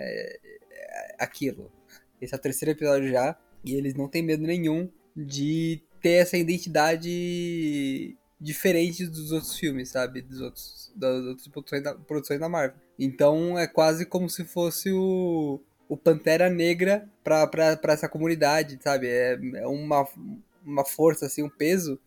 Aquilo. 1.19 1.71
Esse 2.21 2.35
é 2.35 2.37
o 2.37 2.41
terceiro 2.41 2.73
episódio 2.73 3.11
já. 3.11 3.39
E 3.65 3.75
eles 3.75 3.95
não 3.95 4.09
têm 4.09 4.23
medo 4.23 4.43
nenhum 4.45 4.91
de 5.17 5.83
ter 6.01 6.15
essa 6.15 6.37
identidade 6.37 8.17
diferente 8.41 9.07
dos 9.07 9.33
outros 9.33 9.57
filmes, 9.57 9.91
sabe? 9.91 10.23
Dos 10.23 10.41
outros, 10.41 10.93
das 10.95 11.25
outras 11.25 11.49
produções 11.49 11.83
da, 11.83 11.95
produções 11.95 12.41
da 12.41 12.49
Marvel. 12.49 12.77
Então 12.99 13.59
é 13.59 13.67
quase 13.67 14.07
como 14.07 14.29
se 14.29 14.45
fosse 14.45 14.93
o, 14.93 15.61
o 15.89 15.97
Pantera 15.97 16.49
Negra 16.49 17.09
pra 17.25 17.79
essa 17.89 18.09
comunidade, 18.09 18.79
sabe? 18.83 19.09
É, 19.09 19.39
é 19.57 19.67
uma, 19.67 20.07
uma 20.65 20.85
força, 20.85 21.27
assim, 21.27 21.43
um 21.43 21.51
peso. 21.51 21.99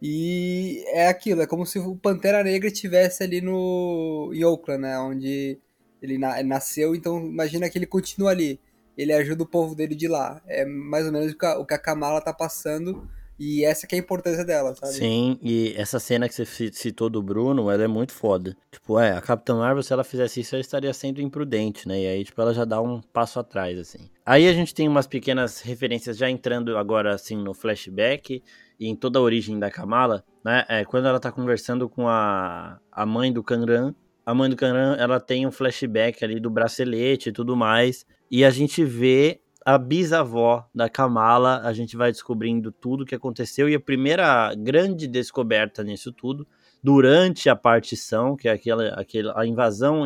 E 0.00 0.82
é 0.88 1.08
aquilo, 1.08 1.42
é 1.42 1.46
como 1.46 1.64
se 1.64 1.78
o 1.78 1.96
Pantera 1.96 2.42
Negra 2.42 2.68
estivesse 2.68 3.22
ali 3.22 3.40
no 3.40 4.32
em 4.34 4.44
Oakland, 4.44 4.82
né? 4.82 4.98
Onde 4.98 5.58
ele 6.00 6.18
na, 6.18 6.42
nasceu, 6.42 6.94
então 6.94 7.24
imagina 7.24 7.68
que 7.70 7.78
ele 7.78 7.86
continua 7.86 8.30
ali. 8.30 8.60
Ele 8.98 9.12
ajuda 9.12 9.44
o 9.44 9.46
povo 9.46 9.74
dele 9.74 9.94
de 9.94 10.08
lá. 10.08 10.42
É 10.46 10.64
mais 10.64 11.06
ou 11.06 11.12
menos 11.12 11.32
o 11.32 11.38
que 11.38 11.46
a, 11.46 11.58
o 11.58 11.64
que 11.64 11.74
a 11.74 11.78
Kamala 11.78 12.20
tá 12.20 12.32
passando 12.32 13.08
e 13.38 13.64
essa 13.64 13.86
que 13.86 13.94
é 13.94 13.98
a 13.98 14.00
importância 14.00 14.44
dela, 14.44 14.74
sabe? 14.74 14.92
Sim, 14.92 15.38
e 15.42 15.74
essa 15.76 15.98
cena 15.98 16.28
que 16.28 16.34
você 16.34 16.70
citou 16.72 17.10
do 17.10 17.22
Bruno, 17.22 17.70
ela 17.70 17.82
é 17.82 17.88
muito 17.88 18.12
foda. 18.12 18.56
Tipo, 18.70 18.98
é, 18.98 19.12
a 19.12 19.20
Capitã 19.20 19.56
Marvel, 19.56 19.82
se 19.82 19.92
ela 19.92 20.04
fizesse 20.04 20.40
isso, 20.40 20.54
ela 20.54 20.60
estaria 20.60 20.92
sendo 20.92 21.20
imprudente, 21.20 21.88
né? 21.88 22.00
E 22.00 22.06
aí, 22.06 22.24
tipo, 22.24 22.40
ela 22.40 22.54
já 22.54 22.64
dá 22.64 22.80
um 22.80 23.00
passo 23.00 23.40
atrás, 23.40 23.78
assim. 23.78 24.08
Aí 24.24 24.48
a 24.48 24.52
gente 24.52 24.74
tem 24.74 24.88
umas 24.88 25.06
pequenas 25.06 25.60
referências 25.60 26.16
já 26.16 26.30
entrando 26.30 26.76
agora, 26.76 27.14
assim, 27.14 27.36
no 27.36 27.52
flashback 27.52 28.42
e 28.78 28.88
em 28.88 28.96
toda 28.96 29.18
a 29.18 29.22
origem 29.22 29.58
da 29.58 29.70
Kamala, 29.70 30.24
né? 30.44 30.64
É, 30.68 30.84
quando 30.84 31.06
ela 31.08 31.18
tá 31.18 31.32
conversando 31.32 31.88
com 31.88 32.08
a, 32.08 32.78
a 32.90 33.06
mãe 33.06 33.32
do 33.32 33.42
Kanran, 33.42 33.94
a 34.24 34.32
mãe 34.34 34.48
do 34.48 34.56
Kanran, 34.56 34.96
ela 34.98 35.18
tem 35.18 35.46
um 35.46 35.50
flashback 35.50 36.24
ali 36.24 36.38
do 36.38 36.48
bracelete 36.48 37.28
e 37.28 37.32
tudo 37.32 37.56
mais, 37.56 38.06
e 38.30 38.44
a 38.44 38.50
gente 38.50 38.84
vê 38.84 39.41
a 39.64 39.78
bisavó 39.78 40.68
da 40.74 40.88
Kamala, 40.88 41.60
a 41.64 41.72
gente 41.72 41.96
vai 41.96 42.10
descobrindo 42.10 42.72
tudo 42.72 43.02
o 43.02 43.06
que 43.06 43.14
aconteceu 43.14 43.68
e 43.68 43.74
a 43.74 43.80
primeira 43.80 44.54
grande 44.54 45.06
descoberta 45.06 45.82
nisso 45.82 46.12
tudo, 46.12 46.46
durante 46.82 47.48
a 47.48 47.56
partição, 47.56 48.36
que 48.36 48.48
é 48.48 48.52
aquela, 48.52 48.88
aquela 48.88 49.40
a 49.40 49.46
invasão, 49.46 50.02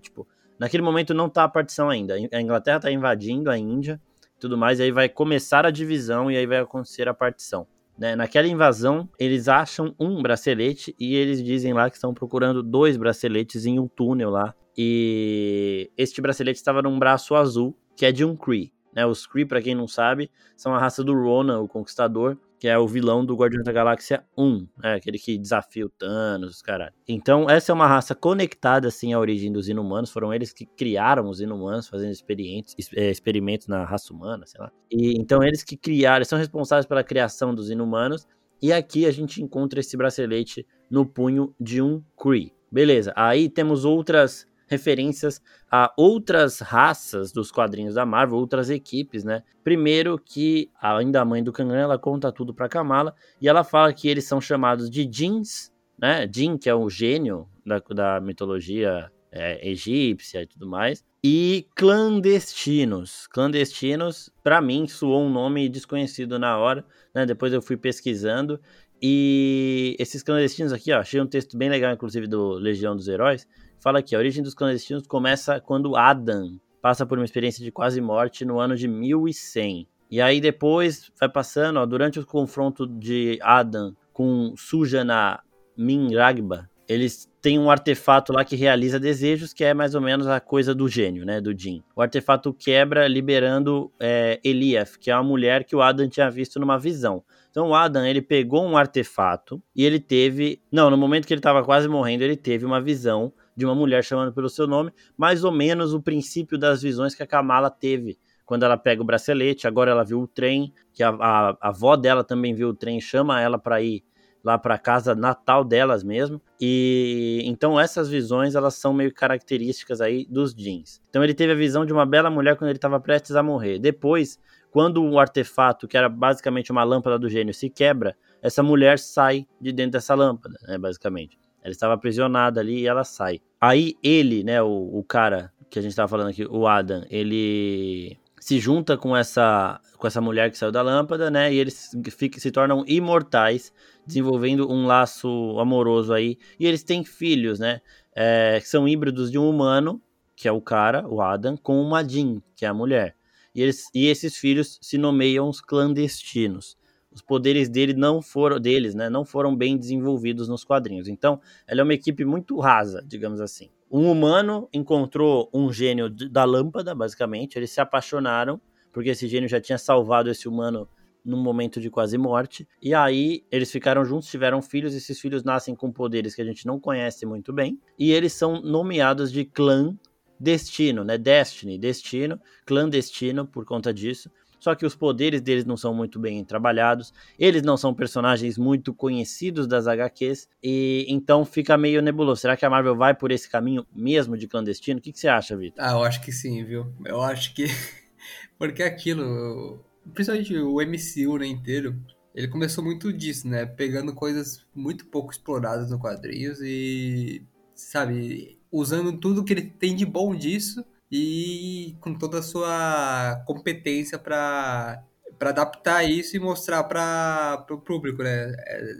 tipo, 0.00 0.26
naquele 0.58 0.82
momento 0.82 1.14
não 1.14 1.28
tá 1.28 1.44
a 1.44 1.48
partição 1.48 1.88
ainda, 1.88 2.14
a 2.32 2.40
Inglaterra 2.40 2.80
tá 2.80 2.90
invadindo 2.90 3.50
a 3.50 3.56
Índia, 3.56 4.00
tudo 4.40 4.58
mais, 4.58 4.80
e 4.80 4.82
aí 4.82 4.90
vai 4.90 5.08
começar 5.08 5.64
a 5.64 5.70
divisão 5.70 6.30
e 6.30 6.36
aí 6.36 6.46
vai 6.46 6.58
acontecer 6.58 7.08
a 7.08 7.14
partição. 7.14 7.66
Né? 7.98 8.14
Naquela 8.14 8.46
invasão, 8.46 9.08
eles 9.18 9.48
acham 9.48 9.94
um 9.98 10.20
bracelete 10.20 10.94
e 10.98 11.14
eles 11.14 11.42
dizem 11.42 11.72
lá 11.72 11.88
que 11.88 11.96
estão 11.96 12.12
procurando 12.12 12.62
dois 12.62 12.96
braceletes 12.96 13.64
em 13.64 13.78
um 13.78 13.88
túnel 13.88 14.30
lá. 14.30 14.54
E 14.76 15.90
este 15.96 16.20
bracelete 16.20 16.58
estava 16.58 16.82
num 16.82 16.98
braço 16.98 17.34
azul, 17.34 17.74
que 17.96 18.04
é 18.04 18.12
de 18.12 18.22
um 18.22 18.36
Kree. 18.36 18.75
Né? 18.96 19.04
Os 19.04 19.26
Kree, 19.26 19.44
para 19.44 19.60
quem 19.60 19.74
não 19.74 19.86
sabe, 19.86 20.30
são 20.56 20.74
a 20.74 20.78
raça 20.78 21.04
do 21.04 21.12
Ronan, 21.12 21.60
o 21.60 21.68
Conquistador, 21.68 22.38
que 22.58 22.66
é 22.66 22.78
o 22.78 22.88
vilão 22.88 23.22
do 23.22 23.36
Guardiões 23.36 23.66
da 23.66 23.70
Galáxia 23.70 24.24
1, 24.36 24.66
né? 24.82 24.94
aquele 24.94 25.18
que 25.18 25.36
desafia 25.36 25.84
o 25.84 25.90
Thanos, 25.90 26.62
caralho. 26.62 26.94
Então, 27.06 27.50
essa 27.50 27.70
é 27.70 27.74
uma 27.74 27.86
raça 27.86 28.14
conectada, 28.14 28.88
assim, 28.88 29.12
à 29.12 29.20
origem 29.20 29.52
dos 29.52 29.68
inumanos. 29.68 30.10
Foram 30.10 30.32
eles 30.32 30.54
que 30.54 30.64
criaram 30.64 31.28
os 31.28 31.42
inumanos, 31.42 31.86
fazendo 31.86 32.12
experimentos, 32.12 32.74
é, 32.96 33.10
experimentos 33.10 33.66
na 33.66 33.84
raça 33.84 34.14
humana, 34.14 34.46
sei 34.46 34.58
lá. 34.58 34.72
E, 34.90 35.20
então, 35.20 35.42
eles 35.42 35.62
que 35.62 35.76
criaram, 35.76 36.24
são 36.24 36.38
responsáveis 36.38 36.86
pela 36.86 37.04
criação 37.04 37.54
dos 37.54 37.68
inumanos. 37.68 38.26
E 38.62 38.72
aqui 38.72 39.04
a 39.04 39.10
gente 39.10 39.42
encontra 39.42 39.80
esse 39.80 39.94
bracelete 39.94 40.66
no 40.90 41.04
punho 41.04 41.54
de 41.60 41.82
um 41.82 42.02
Kree. 42.18 42.54
Beleza, 42.72 43.12
aí 43.14 43.50
temos 43.50 43.84
outras 43.84 44.46
referências 44.66 45.40
a 45.70 45.92
outras 45.96 46.60
raças 46.60 47.32
dos 47.32 47.50
quadrinhos 47.50 47.94
da 47.94 48.04
Marvel, 48.04 48.38
outras 48.38 48.70
equipes, 48.70 49.24
né? 49.24 49.42
Primeiro 49.62 50.18
que 50.18 50.70
ainda 50.80 51.20
a 51.20 51.24
mãe 51.24 51.42
do 51.42 51.52
Kangan, 51.52 51.76
ela 51.76 51.98
conta 51.98 52.32
tudo 52.32 52.52
para 52.54 52.68
Kamala 52.68 53.14
e 53.40 53.48
ela 53.48 53.64
fala 53.64 53.92
que 53.92 54.08
eles 54.08 54.24
são 54.24 54.40
chamados 54.40 54.90
de 54.90 55.08
Jins, 55.10 55.72
né? 55.98 56.28
Jin, 56.32 56.58
que 56.58 56.68
é 56.68 56.74
o 56.74 56.90
gênio 56.90 57.48
da, 57.64 57.78
da 57.78 58.20
mitologia 58.20 59.10
é, 59.30 59.68
egípcia 59.68 60.42
e 60.42 60.46
tudo 60.46 60.66
mais. 60.66 61.04
E 61.22 61.66
clandestinos. 61.74 63.26
Clandestinos, 63.28 64.30
para 64.42 64.60
mim, 64.60 64.86
soou 64.86 65.24
um 65.24 65.30
nome 65.30 65.68
desconhecido 65.68 66.38
na 66.38 66.56
hora, 66.58 66.84
né? 67.14 67.26
Depois 67.26 67.52
eu 67.52 67.60
fui 67.60 67.76
pesquisando 67.76 68.60
E 69.02 69.96
esses 69.98 70.22
clandestinos 70.22 70.72
aqui, 70.72 70.92
ó, 70.92 71.00
achei 71.00 71.20
um 71.20 71.26
texto 71.26 71.56
bem 71.58 71.68
legal, 71.68 71.92
inclusive, 71.92 72.26
do 72.26 72.52
Legião 72.52 72.96
dos 72.96 73.08
Heróis. 73.08 73.46
Fala 73.86 74.00
aqui, 74.00 74.16
a 74.16 74.18
origem 74.18 74.42
dos 74.42 74.52
clandestinos 74.52 75.06
começa 75.06 75.60
quando 75.60 75.94
Adam 75.94 76.58
passa 76.82 77.06
por 77.06 77.18
uma 77.18 77.24
experiência 77.24 77.64
de 77.64 77.70
quase 77.70 78.00
morte 78.00 78.44
no 78.44 78.58
ano 78.58 78.74
de 78.74 78.88
1100. 78.88 79.86
E 80.10 80.20
aí 80.20 80.40
depois 80.40 81.12
vai 81.20 81.28
passando, 81.28 81.76
ó, 81.76 81.86
durante 81.86 82.18
o 82.18 82.26
confronto 82.26 82.84
de 82.84 83.38
Adam 83.40 83.94
com 84.12 84.52
Sujana 84.56 85.38
Minragba, 85.78 86.68
eles 86.88 87.30
têm 87.40 87.60
um 87.60 87.70
artefato 87.70 88.32
lá 88.32 88.44
que 88.44 88.56
realiza 88.56 88.98
desejos, 88.98 89.52
que 89.52 89.62
é 89.62 89.72
mais 89.72 89.94
ou 89.94 90.00
menos 90.00 90.26
a 90.26 90.40
coisa 90.40 90.74
do 90.74 90.88
gênio, 90.88 91.24
né, 91.24 91.40
do 91.40 91.56
Jin. 91.56 91.82
O 91.94 92.02
artefato 92.02 92.52
quebra, 92.52 93.06
liberando 93.06 93.92
é, 94.00 94.40
Eliaf, 94.42 94.98
que 94.98 95.12
é 95.12 95.14
uma 95.14 95.22
mulher 95.22 95.62
que 95.62 95.76
o 95.76 95.82
Adam 95.82 96.08
tinha 96.08 96.28
visto 96.28 96.58
numa 96.58 96.76
visão. 96.76 97.22
Então 97.56 97.70
o 97.70 97.74
Adam, 97.74 98.04
ele 98.04 98.20
pegou 98.20 98.62
um 98.66 98.76
artefato 98.76 99.62
e 99.74 99.82
ele 99.82 99.98
teve... 99.98 100.60
Não, 100.70 100.90
no 100.90 100.96
momento 100.98 101.26
que 101.26 101.32
ele 101.32 101.38
estava 101.38 101.64
quase 101.64 101.88
morrendo, 101.88 102.20
ele 102.20 102.36
teve 102.36 102.66
uma 102.66 102.82
visão 102.82 103.32
de 103.56 103.64
uma 103.64 103.74
mulher 103.74 104.04
chamando 104.04 104.30
pelo 104.30 104.50
seu 104.50 104.66
nome, 104.66 104.92
mais 105.16 105.42
ou 105.42 105.50
menos 105.50 105.94
o 105.94 106.02
princípio 106.02 106.58
das 106.58 106.82
visões 106.82 107.14
que 107.14 107.22
a 107.22 107.26
Kamala 107.26 107.70
teve 107.70 108.18
quando 108.44 108.64
ela 108.64 108.76
pega 108.76 109.00
o 109.00 109.06
bracelete. 109.06 109.66
Agora 109.66 109.90
ela 109.90 110.04
viu 110.04 110.20
o 110.20 110.26
trem, 110.26 110.70
que 110.92 111.02
a, 111.02 111.08
a, 111.08 111.48
a 111.58 111.68
avó 111.68 111.96
dela 111.96 112.22
também 112.22 112.52
viu 112.52 112.68
o 112.68 112.74
trem, 112.74 113.00
chama 113.00 113.40
ela 113.40 113.58
para 113.58 113.80
ir 113.80 114.04
lá 114.44 114.58
para 114.58 114.76
casa 114.76 115.14
natal 115.14 115.64
delas 115.64 116.04
mesmo. 116.04 116.42
E 116.60 117.40
então 117.46 117.80
essas 117.80 118.06
visões 118.06 118.54
elas 118.54 118.74
são 118.74 118.92
meio 118.92 119.14
características 119.14 120.02
aí 120.02 120.26
dos 120.28 120.54
jeans. 120.54 121.00
Então 121.08 121.24
ele 121.24 121.32
teve 121.32 121.52
a 121.52 121.56
visão 121.56 121.86
de 121.86 121.92
uma 121.94 122.04
bela 122.04 122.28
mulher 122.28 122.54
quando 122.54 122.68
ele 122.68 122.76
estava 122.76 123.00
prestes 123.00 123.34
a 123.34 123.42
morrer. 123.42 123.78
Depois, 123.78 124.38
quando 124.76 125.02
o 125.02 125.18
artefato, 125.18 125.88
que 125.88 125.96
era 125.96 126.06
basicamente 126.06 126.70
uma 126.70 126.84
lâmpada 126.84 127.18
do 127.18 127.30
gênio, 127.30 127.54
se 127.54 127.70
quebra, 127.70 128.14
essa 128.42 128.62
mulher 128.62 128.98
sai 128.98 129.46
de 129.58 129.72
dentro 129.72 129.92
dessa 129.92 130.14
lâmpada, 130.14 130.58
né, 130.68 130.76
basicamente. 130.76 131.38
Ela 131.62 131.72
estava 131.72 131.94
aprisionada 131.94 132.60
ali 132.60 132.80
e 132.80 132.86
ela 132.86 133.02
sai. 133.02 133.40
Aí 133.58 133.94
ele, 134.02 134.44
né, 134.44 134.60
o, 134.60 134.90
o 134.98 135.02
cara 135.02 135.50
que 135.70 135.78
a 135.78 135.82
gente 135.82 135.92
estava 135.92 136.08
falando 136.08 136.28
aqui, 136.28 136.44
o 136.44 136.66
Adam, 136.66 137.06
ele 137.08 138.18
se 138.38 138.58
junta 138.58 138.98
com 138.98 139.16
essa 139.16 139.80
com 139.96 140.06
essa 140.06 140.20
mulher 140.20 140.50
que 140.50 140.58
saiu 140.58 140.70
da 140.70 140.82
lâmpada, 140.82 141.30
né? 141.30 141.50
E 141.50 141.58
eles 141.58 141.96
fica, 142.10 142.38
se 142.38 142.50
tornam 142.50 142.84
imortais, 142.86 143.72
desenvolvendo 144.06 144.70
um 144.70 144.86
laço 144.86 145.58
amoroso 145.58 146.12
aí. 146.12 146.36
E 146.60 146.66
eles 146.66 146.84
têm 146.84 147.02
filhos, 147.02 147.58
né? 147.58 147.80
É, 148.14 148.60
que 148.60 148.68
são 148.68 148.86
híbridos 148.86 149.30
de 149.30 149.38
um 149.38 149.48
humano, 149.48 150.02
que 150.36 150.46
é 150.46 150.52
o 150.52 150.60
cara, 150.60 151.08
o 151.08 151.22
Adam, 151.22 151.56
com 151.56 151.80
uma 151.80 152.06
Jean, 152.06 152.42
que 152.54 152.66
é 152.66 152.68
a 152.68 152.74
mulher. 152.74 153.15
E, 153.56 153.62
eles, 153.62 153.90
e 153.92 154.06
esses 154.06 154.36
filhos 154.36 154.78
se 154.80 154.96
nomeiam 154.96 155.48
os 155.48 155.60
clandestinos 155.60 156.76
os 157.16 157.22
poderes 157.22 157.70
dele 157.70 157.94
não 157.94 158.20
foram 158.20 158.60
deles, 158.60 158.94
né, 158.94 159.08
não 159.08 159.24
foram 159.24 159.56
bem 159.56 159.78
desenvolvidos 159.78 160.48
nos 160.48 160.62
quadrinhos. 160.62 161.08
Então, 161.08 161.40
ela 161.66 161.80
é 161.80 161.82
uma 161.82 161.94
equipe 161.94 162.26
muito 162.26 162.60
rasa, 162.60 163.02
digamos 163.06 163.40
assim. 163.40 163.70
Um 163.90 164.10
humano 164.10 164.68
encontrou 164.70 165.48
um 165.50 165.72
gênio 165.72 166.10
da 166.10 166.44
lâmpada, 166.44 166.94
basicamente, 166.94 167.58
eles 167.58 167.70
se 167.70 167.80
apaixonaram, 167.80 168.60
porque 168.92 169.08
esse 169.08 169.26
gênio 169.26 169.48
já 169.48 169.58
tinha 169.58 169.78
salvado 169.78 170.28
esse 170.28 170.46
humano 170.46 170.86
num 171.24 171.42
momento 171.42 171.80
de 171.80 171.88
quase 171.88 172.18
morte. 172.18 172.68
E 172.82 172.92
aí 172.92 173.42
eles 173.50 173.72
ficaram 173.72 174.04
juntos, 174.04 174.28
tiveram 174.28 174.60
filhos, 174.60 174.94
esses 174.94 175.18
filhos 175.18 175.42
nascem 175.42 175.74
com 175.74 175.90
poderes 175.90 176.34
que 176.34 176.42
a 176.42 176.44
gente 176.44 176.66
não 176.66 176.78
conhece 176.78 177.24
muito 177.24 177.50
bem, 177.50 177.80
e 177.98 178.12
eles 178.12 178.34
são 178.34 178.60
nomeados 178.60 179.32
de 179.32 179.46
clã 179.46 179.96
destino, 180.38 181.04
né? 181.04 181.16
Destiny, 181.18 181.78
destino, 181.78 182.40
clandestino 182.64 183.46
por 183.46 183.64
conta 183.64 183.92
disso 183.92 184.30
só 184.58 184.74
que 184.74 184.86
os 184.86 184.94
poderes 184.94 185.40
deles 185.40 185.64
não 185.64 185.76
são 185.76 185.94
muito 185.94 186.18
bem 186.18 186.44
trabalhados, 186.44 187.12
eles 187.38 187.62
não 187.62 187.76
são 187.76 187.94
personagens 187.94 188.58
muito 188.58 188.92
conhecidos 188.92 189.66
das 189.66 189.86
HQs, 189.86 190.48
e 190.62 191.06
então 191.08 191.44
fica 191.44 191.76
meio 191.76 192.02
nebuloso. 192.02 192.40
Será 192.40 192.56
que 192.56 192.64
a 192.64 192.70
Marvel 192.70 192.96
vai 192.96 193.14
por 193.14 193.30
esse 193.30 193.48
caminho 193.48 193.86
mesmo 193.94 194.36
de 194.36 194.48
clandestino? 194.48 194.98
O 194.98 195.02
que, 195.02 195.12
que 195.12 195.20
você 195.20 195.28
acha, 195.28 195.56
Vitor? 195.56 195.84
Ah, 195.84 195.92
eu 195.92 196.02
acho 196.02 196.20
que 196.20 196.32
sim, 196.32 196.64
viu? 196.64 196.92
Eu 197.04 197.22
acho 197.22 197.54
que. 197.54 197.66
Porque 198.58 198.82
aquilo, 198.82 199.84
principalmente 200.14 200.56
o 200.56 200.80
MCU 200.80 201.38
né, 201.38 201.46
inteiro, 201.46 201.94
ele 202.34 202.48
começou 202.48 202.82
muito 202.82 203.12
disso, 203.12 203.46
né? 203.46 203.66
Pegando 203.66 204.14
coisas 204.14 204.66
muito 204.74 205.06
pouco 205.06 205.30
exploradas 205.30 205.90
no 205.90 205.98
quadrinhos 206.00 206.60
e, 206.60 207.40
sabe, 207.74 208.55
usando 208.70 209.16
tudo 209.18 209.44
que 209.44 209.52
ele 209.52 209.62
tem 209.62 209.94
de 209.94 210.04
bom 210.04 210.34
disso 210.34 210.84
e 211.10 211.96
com 212.00 212.14
toda 212.14 212.40
a 212.40 212.42
sua 212.42 213.42
competência 213.46 214.18
para 214.18 215.02
adaptar 215.40 216.04
isso 216.04 216.36
e 216.36 216.40
mostrar 216.40 216.84
para 216.84 217.64
o 217.70 217.78
público, 217.78 218.22
né? 218.22 218.54
É, 218.66 218.94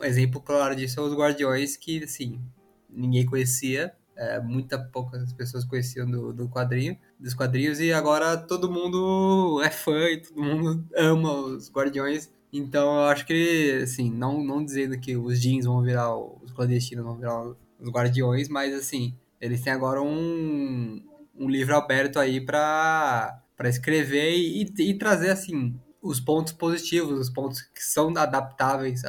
um 0.00 0.04
exemplo 0.04 0.40
claro 0.40 0.74
disso 0.74 0.94
são 0.94 1.04
os 1.04 1.14
Guardiões, 1.14 1.76
que, 1.76 2.02
assim, 2.02 2.40
ninguém 2.88 3.26
conhecia, 3.26 3.94
é, 4.16 4.40
muita 4.40 4.78
poucas 4.78 5.32
pessoas 5.32 5.64
conheciam 5.64 6.10
do, 6.10 6.32
do 6.32 6.48
quadrinho, 6.48 6.98
dos 7.20 7.34
quadrinhos, 7.34 7.78
e 7.80 7.92
agora 7.92 8.36
todo 8.36 8.70
mundo 8.70 9.60
é 9.62 9.70
fã 9.70 10.08
e 10.10 10.22
todo 10.22 10.42
mundo 10.42 10.84
ama 10.96 11.32
os 11.32 11.70
Guardiões. 11.70 12.32
Então, 12.52 12.96
eu 12.96 13.04
acho 13.04 13.26
que, 13.26 13.80
assim, 13.82 14.10
não, 14.10 14.42
não 14.42 14.64
dizendo 14.64 14.98
que 14.98 15.16
os 15.16 15.40
jeans 15.40 15.66
vão 15.66 15.82
virar, 15.82 16.16
os 16.16 16.50
clandestinos 16.52 17.04
vão 17.04 17.16
virar 17.16 17.54
os 17.80 17.90
Guardiões, 17.90 18.48
mas, 18.48 18.74
assim, 18.74 19.14
eles 19.40 19.60
têm 19.60 19.72
agora 19.72 20.02
um, 20.02 21.02
um 21.36 21.48
livro 21.48 21.76
aberto 21.76 22.18
aí 22.18 22.40
para 22.40 23.42
escrever 23.64 24.36
e, 24.36 24.62
e, 24.78 24.94
trazer 24.98 25.30
assim 25.30 25.78
os 26.02 26.20
pontos 26.20 26.52
positivos, 26.52 27.18
os 27.18 27.30
pontos 27.30 27.62
que 27.62 27.82
são 27.82 28.08
adaptáveis 28.16 29.02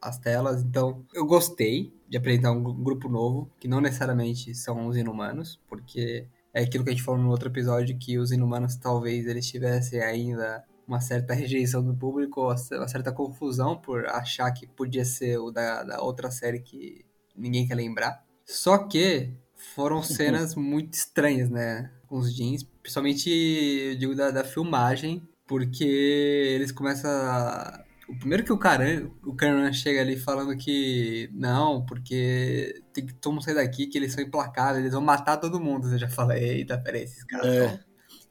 às 0.00 0.18
telas. 0.18 0.62
Então, 0.62 1.04
eu 1.14 1.26
gostei 1.26 1.92
de 2.08 2.16
apresentar 2.16 2.52
um 2.52 2.62
grupo 2.62 3.08
novo, 3.08 3.50
que 3.58 3.66
não 3.66 3.80
necessariamente 3.80 4.54
são 4.54 4.86
os 4.86 4.96
inumanos, 4.96 5.60
porque 5.68 6.28
é 6.54 6.62
aquilo 6.62 6.84
que 6.84 6.90
a 6.90 6.92
gente 6.92 7.02
falou 7.02 7.20
no 7.20 7.30
outro 7.30 7.48
episódio, 7.48 7.98
que 7.98 8.18
os 8.18 8.30
inumanos 8.30 8.76
talvez 8.76 9.26
eles 9.26 9.48
tivessem 9.48 10.00
ainda 10.00 10.64
uma 10.86 11.00
certa 11.00 11.34
rejeição 11.34 11.84
do 11.84 11.94
público, 11.94 12.42
uma 12.42 12.88
certa 12.88 13.12
confusão 13.12 13.76
por 13.76 14.06
achar 14.06 14.50
que 14.52 14.66
podia 14.66 15.04
ser 15.04 15.38
o 15.38 15.50
da, 15.50 15.82
da 15.82 16.00
outra 16.00 16.30
série 16.30 16.60
que 16.60 17.04
ninguém 17.36 17.66
quer 17.66 17.74
lembrar. 17.74 18.24
Só 18.44 18.78
que 18.78 19.32
foram 19.74 20.02
cenas 20.04 20.54
muito 20.54 20.94
estranhas, 20.94 21.50
né? 21.50 21.90
Com 22.06 22.18
os 22.18 22.34
jeans. 22.34 22.62
Principalmente, 22.82 23.28
eu 23.30 23.98
digo, 23.98 24.14
da, 24.14 24.30
da 24.30 24.44
filmagem. 24.44 25.22
Porque 25.46 25.84
eles 25.84 26.72
começam 26.72 27.10
a... 27.10 27.84
O 28.08 28.16
primeiro 28.18 28.44
que 28.44 28.52
o 28.52 28.58
Karan, 28.58 29.10
o 29.24 29.34
Karan 29.34 29.72
chega 29.72 30.00
ali 30.00 30.16
falando 30.16 30.56
que 30.56 31.28
não, 31.32 31.84
porque 31.84 32.80
tem 32.92 33.04
que 33.04 33.12
todo 33.14 33.32
mundo 33.32 33.44
sair 33.44 33.56
daqui, 33.56 33.88
que 33.88 33.98
eles 33.98 34.12
são 34.12 34.22
implacáveis, 34.22 34.78
eles 34.78 34.92
vão 34.92 35.02
matar 35.02 35.36
todo 35.38 35.60
mundo. 35.60 35.90
Eu 35.90 35.98
já 35.98 36.08
falei, 36.08 36.58
eita, 36.58 36.78
peraí, 36.78 37.02
esses 37.02 37.24
caras 37.24 37.46
é. 37.46 37.68
são. 37.68 37.80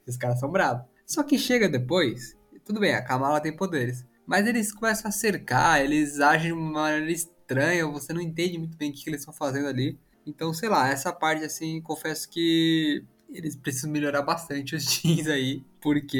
Esses 0.06 0.16
caras 0.18 0.40
são 0.40 0.50
bravos. 0.50 0.86
Só 1.06 1.22
que 1.22 1.38
chega 1.38 1.68
depois, 1.68 2.34
tudo 2.64 2.80
bem, 2.80 2.94
a 2.94 3.02
Kamala 3.02 3.40
tem 3.40 3.54
poderes. 3.54 4.04
Mas 4.26 4.46
eles 4.46 4.72
começam 4.72 5.08
a 5.08 5.12
cercar, 5.12 5.80
eles 5.80 6.20
agem 6.20 6.48
de 6.48 6.52
uma 6.52 6.82
maneira 6.82 7.06
estranha, 7.46 7.86
você 7.86 8.12
não 8.12 8.20
entende 8.20 8.58
muito 8.58 8.76
bem 8.76 8.90
o 8.90 8.92
que 8.92 9.08
eles 9.08 9.20
estão 9.20 9.32
fazendo 9.32 9.68
ali. 9.68 9.98
Então, 10.26 10.52
sei 10.52 10.68
lá, 10.68 10.88
essa 10.90 11.12
parte, 11.12 11.44
assim, 11.44 11.80
confesso 11.80 12.28
que 12.28 13.04
eles 13.32 13.54
precisam 13.54 13.90
melhorar 13.90 14.22
bastante 14.22 14.74
os 14.74 14.84
jeans 15.00 15.28
aí, 15.28 15.62
porque 15.80 16.16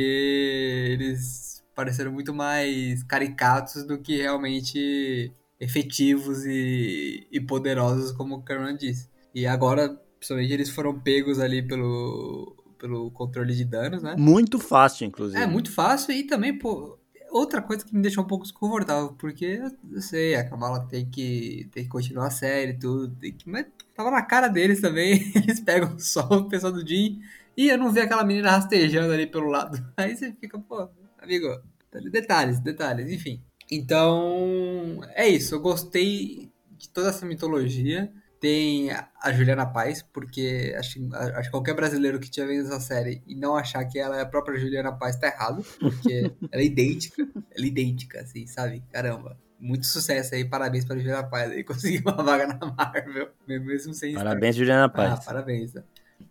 eles 0.93 1.65
pareceram 1.75 2.13
muito 2.13 2.33
mais 2.33 3.03
caricatos 3.03 3.85
do 3.85 3.99
que 3.99 4.17
realmente 4.17 5.33
efetivos 5.59 6.45
e, 6.47 7.27
e 7.31 7.41
poderosos, 7.41 8.13
como 8.13 8.37
o 8.37 8.43
Cameron 8.43 8.77
disse. 8.77 9.09
E 9.35 9.47
agora, 9.47 9.89
principalmente, 10.19 10.53
eles 10.53 10.71
foram 10.71 10.99
pegos 10.99 11.39
ali 11.39 11.63
pelo, 11.63 12.57
pelo 12.79 13.11
controle 13.11 13.55
de 13.55 13.65
danos, 13.65 14.03
né? 14.03 14.15
Muito 14.17 14.59
fácil, 14.59 15.07
inclusive. 15.07 15.43
É, 15.43 15.47
muito 15.47 15.71
fácil 15.71 16.13
e 16.13 16.23
também, 16.23 16.57
pô, 16.57 16.99
outra 17.31 17.63
coisa 17.63 17.85
que 17.85 17.95
me 17.95 18.03
deixou 18.03 18.25
um 18.25 18.27
pouco 18.27 18.45
desconfortável, 18.45 19.15
porque 19.19 19.61
eu 19.91 20.01
sei, 20.01 20.35
a 20.35 20.49
Kamala 20.49 20.87
tem 20.87 21.09
que, 21.09 21.69
tem 21.73 21.85
que 21.85 21.89
continuar 21.89 22.27
a 22.27 22.31
série 22.31 22.73
e 22.73 22.79
tudo, 22.79 23.17
que, 23.19 23.49
mas 23.49 23.67
tava 23.95 24.11
na 24.11 24.23
cara 24.23 24.49
deles 24.49 24.81
também, 24.81 25.33
eles 25.37 25.61
pegam 25.61 25.99
só 25.99 26.27
o 26.29 26.49
pessoal 26.49 26.73
do 26.73 26.87
Jim 26.87 27.21
e 27.57 27.69
eu 27.69 27.79
não 27.79 27.93
vi 27.93 28.01
aquela 28.01 28.25
menina 28.25 28.51
rastejando 28.51 29.13
ali 29.13 29.27
pelo 29.27 29.49
lado. 29.49 29.79
Aí 29.97 30.17
você 30.17 30.33
fica, 30.33 30.59
pô, 30.59 30.89
amigo, 31.19 31.61
detalhes, 32.11 32.61
detalhes, 32.61 33.11
enfim. 33.11 33.43
Então, 33.71 35.01
é 35.15 35.29
isso, 35.29 35.55
eu 35.55 35.61
gostei 35.61 36.51
de 36.77 36.89
toda 36.89 37.09
essa 37.09 37.27
mitologia 37.27 38.13
tem 38.41 38.91
a 38.93 39.33
Juliana 39.33 39.67
Paz, 39.67 40.03
porque 40.03 40.75
acho, 40.79 40.99
acho 41.15 41.45
que 41.45 41.51
qualquer 41.51 41.75
brasileiro 41.75 42.19
que 42.21 42.31
tiver 42.31 42.49
vendo 42.49 42.67
essa 42.67 42.81
série 42.81 43.23
e 43.27 43.35
não 43.35 43.57
achar 43.57 43.85
que 43.85 43.99
ela 43.99 44.17
é 44.19 44.21
a 44.23 44.27
própria 44.27 44.59
Juliana 44.59 44.93
Paz 44.93 45.17
tá 45.17 45.29
errado, 45.29 45.65
porque 45.79 46.33
ela 46.53 46.63
é 46.63 46.65
idêntica, 46.65 47.23
ela 47.23 47.65
é 47.65 47.69
idêntica, 47.69 48.21
assim, 48.21 48.47
sabe? 48.47 48.83
Caramba. 48.93 49.39
Muito 49.59 49.87
sucesso 49.87 50.35
aí, 50.35 50.45
parabéns 50.45 50.85
para 50.85 50.97
a 50.97 50.99
Juliana 50.99 51.25
Paz 51.25 51.51
aí, 51.51 51.65
conseguiu 51.65 52.03
uma 52.03 52.23
vaga 52.23 52.47
na 52.47 52.59
Marvel, 52.73 53.31
mesmo 53.47 53.95
sem 53.95 54.13
Parabéns, 54.15 54.55
estar. 54.55 54.59
Juliana 54.65 54.89
Paz. 54.89 55.13
Ah, 55.13 55.23
parabéns. 55.25 55.73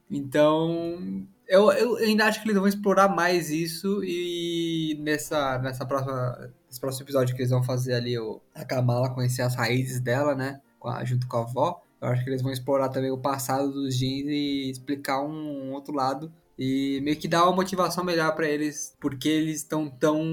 Então, 0.10 1.26
Eu, 1.48 1.72
eu 1.72 1.96
ainda 1.98 2.26
acho 2.26 2.42
que 2.42 2.48
eles 2.48 2.58
vão 2.58 2.68
explorar 2.68 3.08
mais 3.08 3.50
isso 3.50 4.04
e 4.04 4.98
nessa, 5.02 5.58
nessa 5.60 5.86
próxima, 5.86 6.52
nesse 6.68 6.80
próximo 6.80 7.06
episódio 7.06 7.36
que 7.36 7.42
eles 7.42 7.52
vão 7.52 7.64
fazer 7.64 7.94
ali 7.94 8.18
o, 8.18 8.42
a 8.54 8.64
Kamala 8.64 9.14
conhecer 9.14 9.42
as 9.42 9.56
raízes 9.56 10.00
dela, 10.00 10.36
né? 10.36 10.62
Junto 11.04 11.28
com 11.28 11.38
a 11.38 11.42
avó. 11.42 11.82
Eu 12.06 12.12
acho 12.12 12.24
que 12.24 12.30
eles 12.30 12.42
vão 12.42 12.52
explorar 12.52 12.90
também 12.90 13.12
o 13.12 13.18
passado 13.18 13.72
dos 13.72 13.98
jeans 13.98 14.28
e 14.28 14.70
explicar 14.70 15.22
um, 15.22 15.70
um 15.70 15.74
outro 15.74 15.94
lado 15.94 16.32
e 16.58 17.02
meio 17.04 17.18
que 17.18 17.28
dar 17.28 17.44
uma 17.44 17.56
motivação 17.56 18.04
melhor 18.04 18.34
para 18.34 18.48
eles, 18.48 18.96
porque 19.00 19.28
eles 19.28 19.58
estão 19.58 19.90
tão 19.90 20.24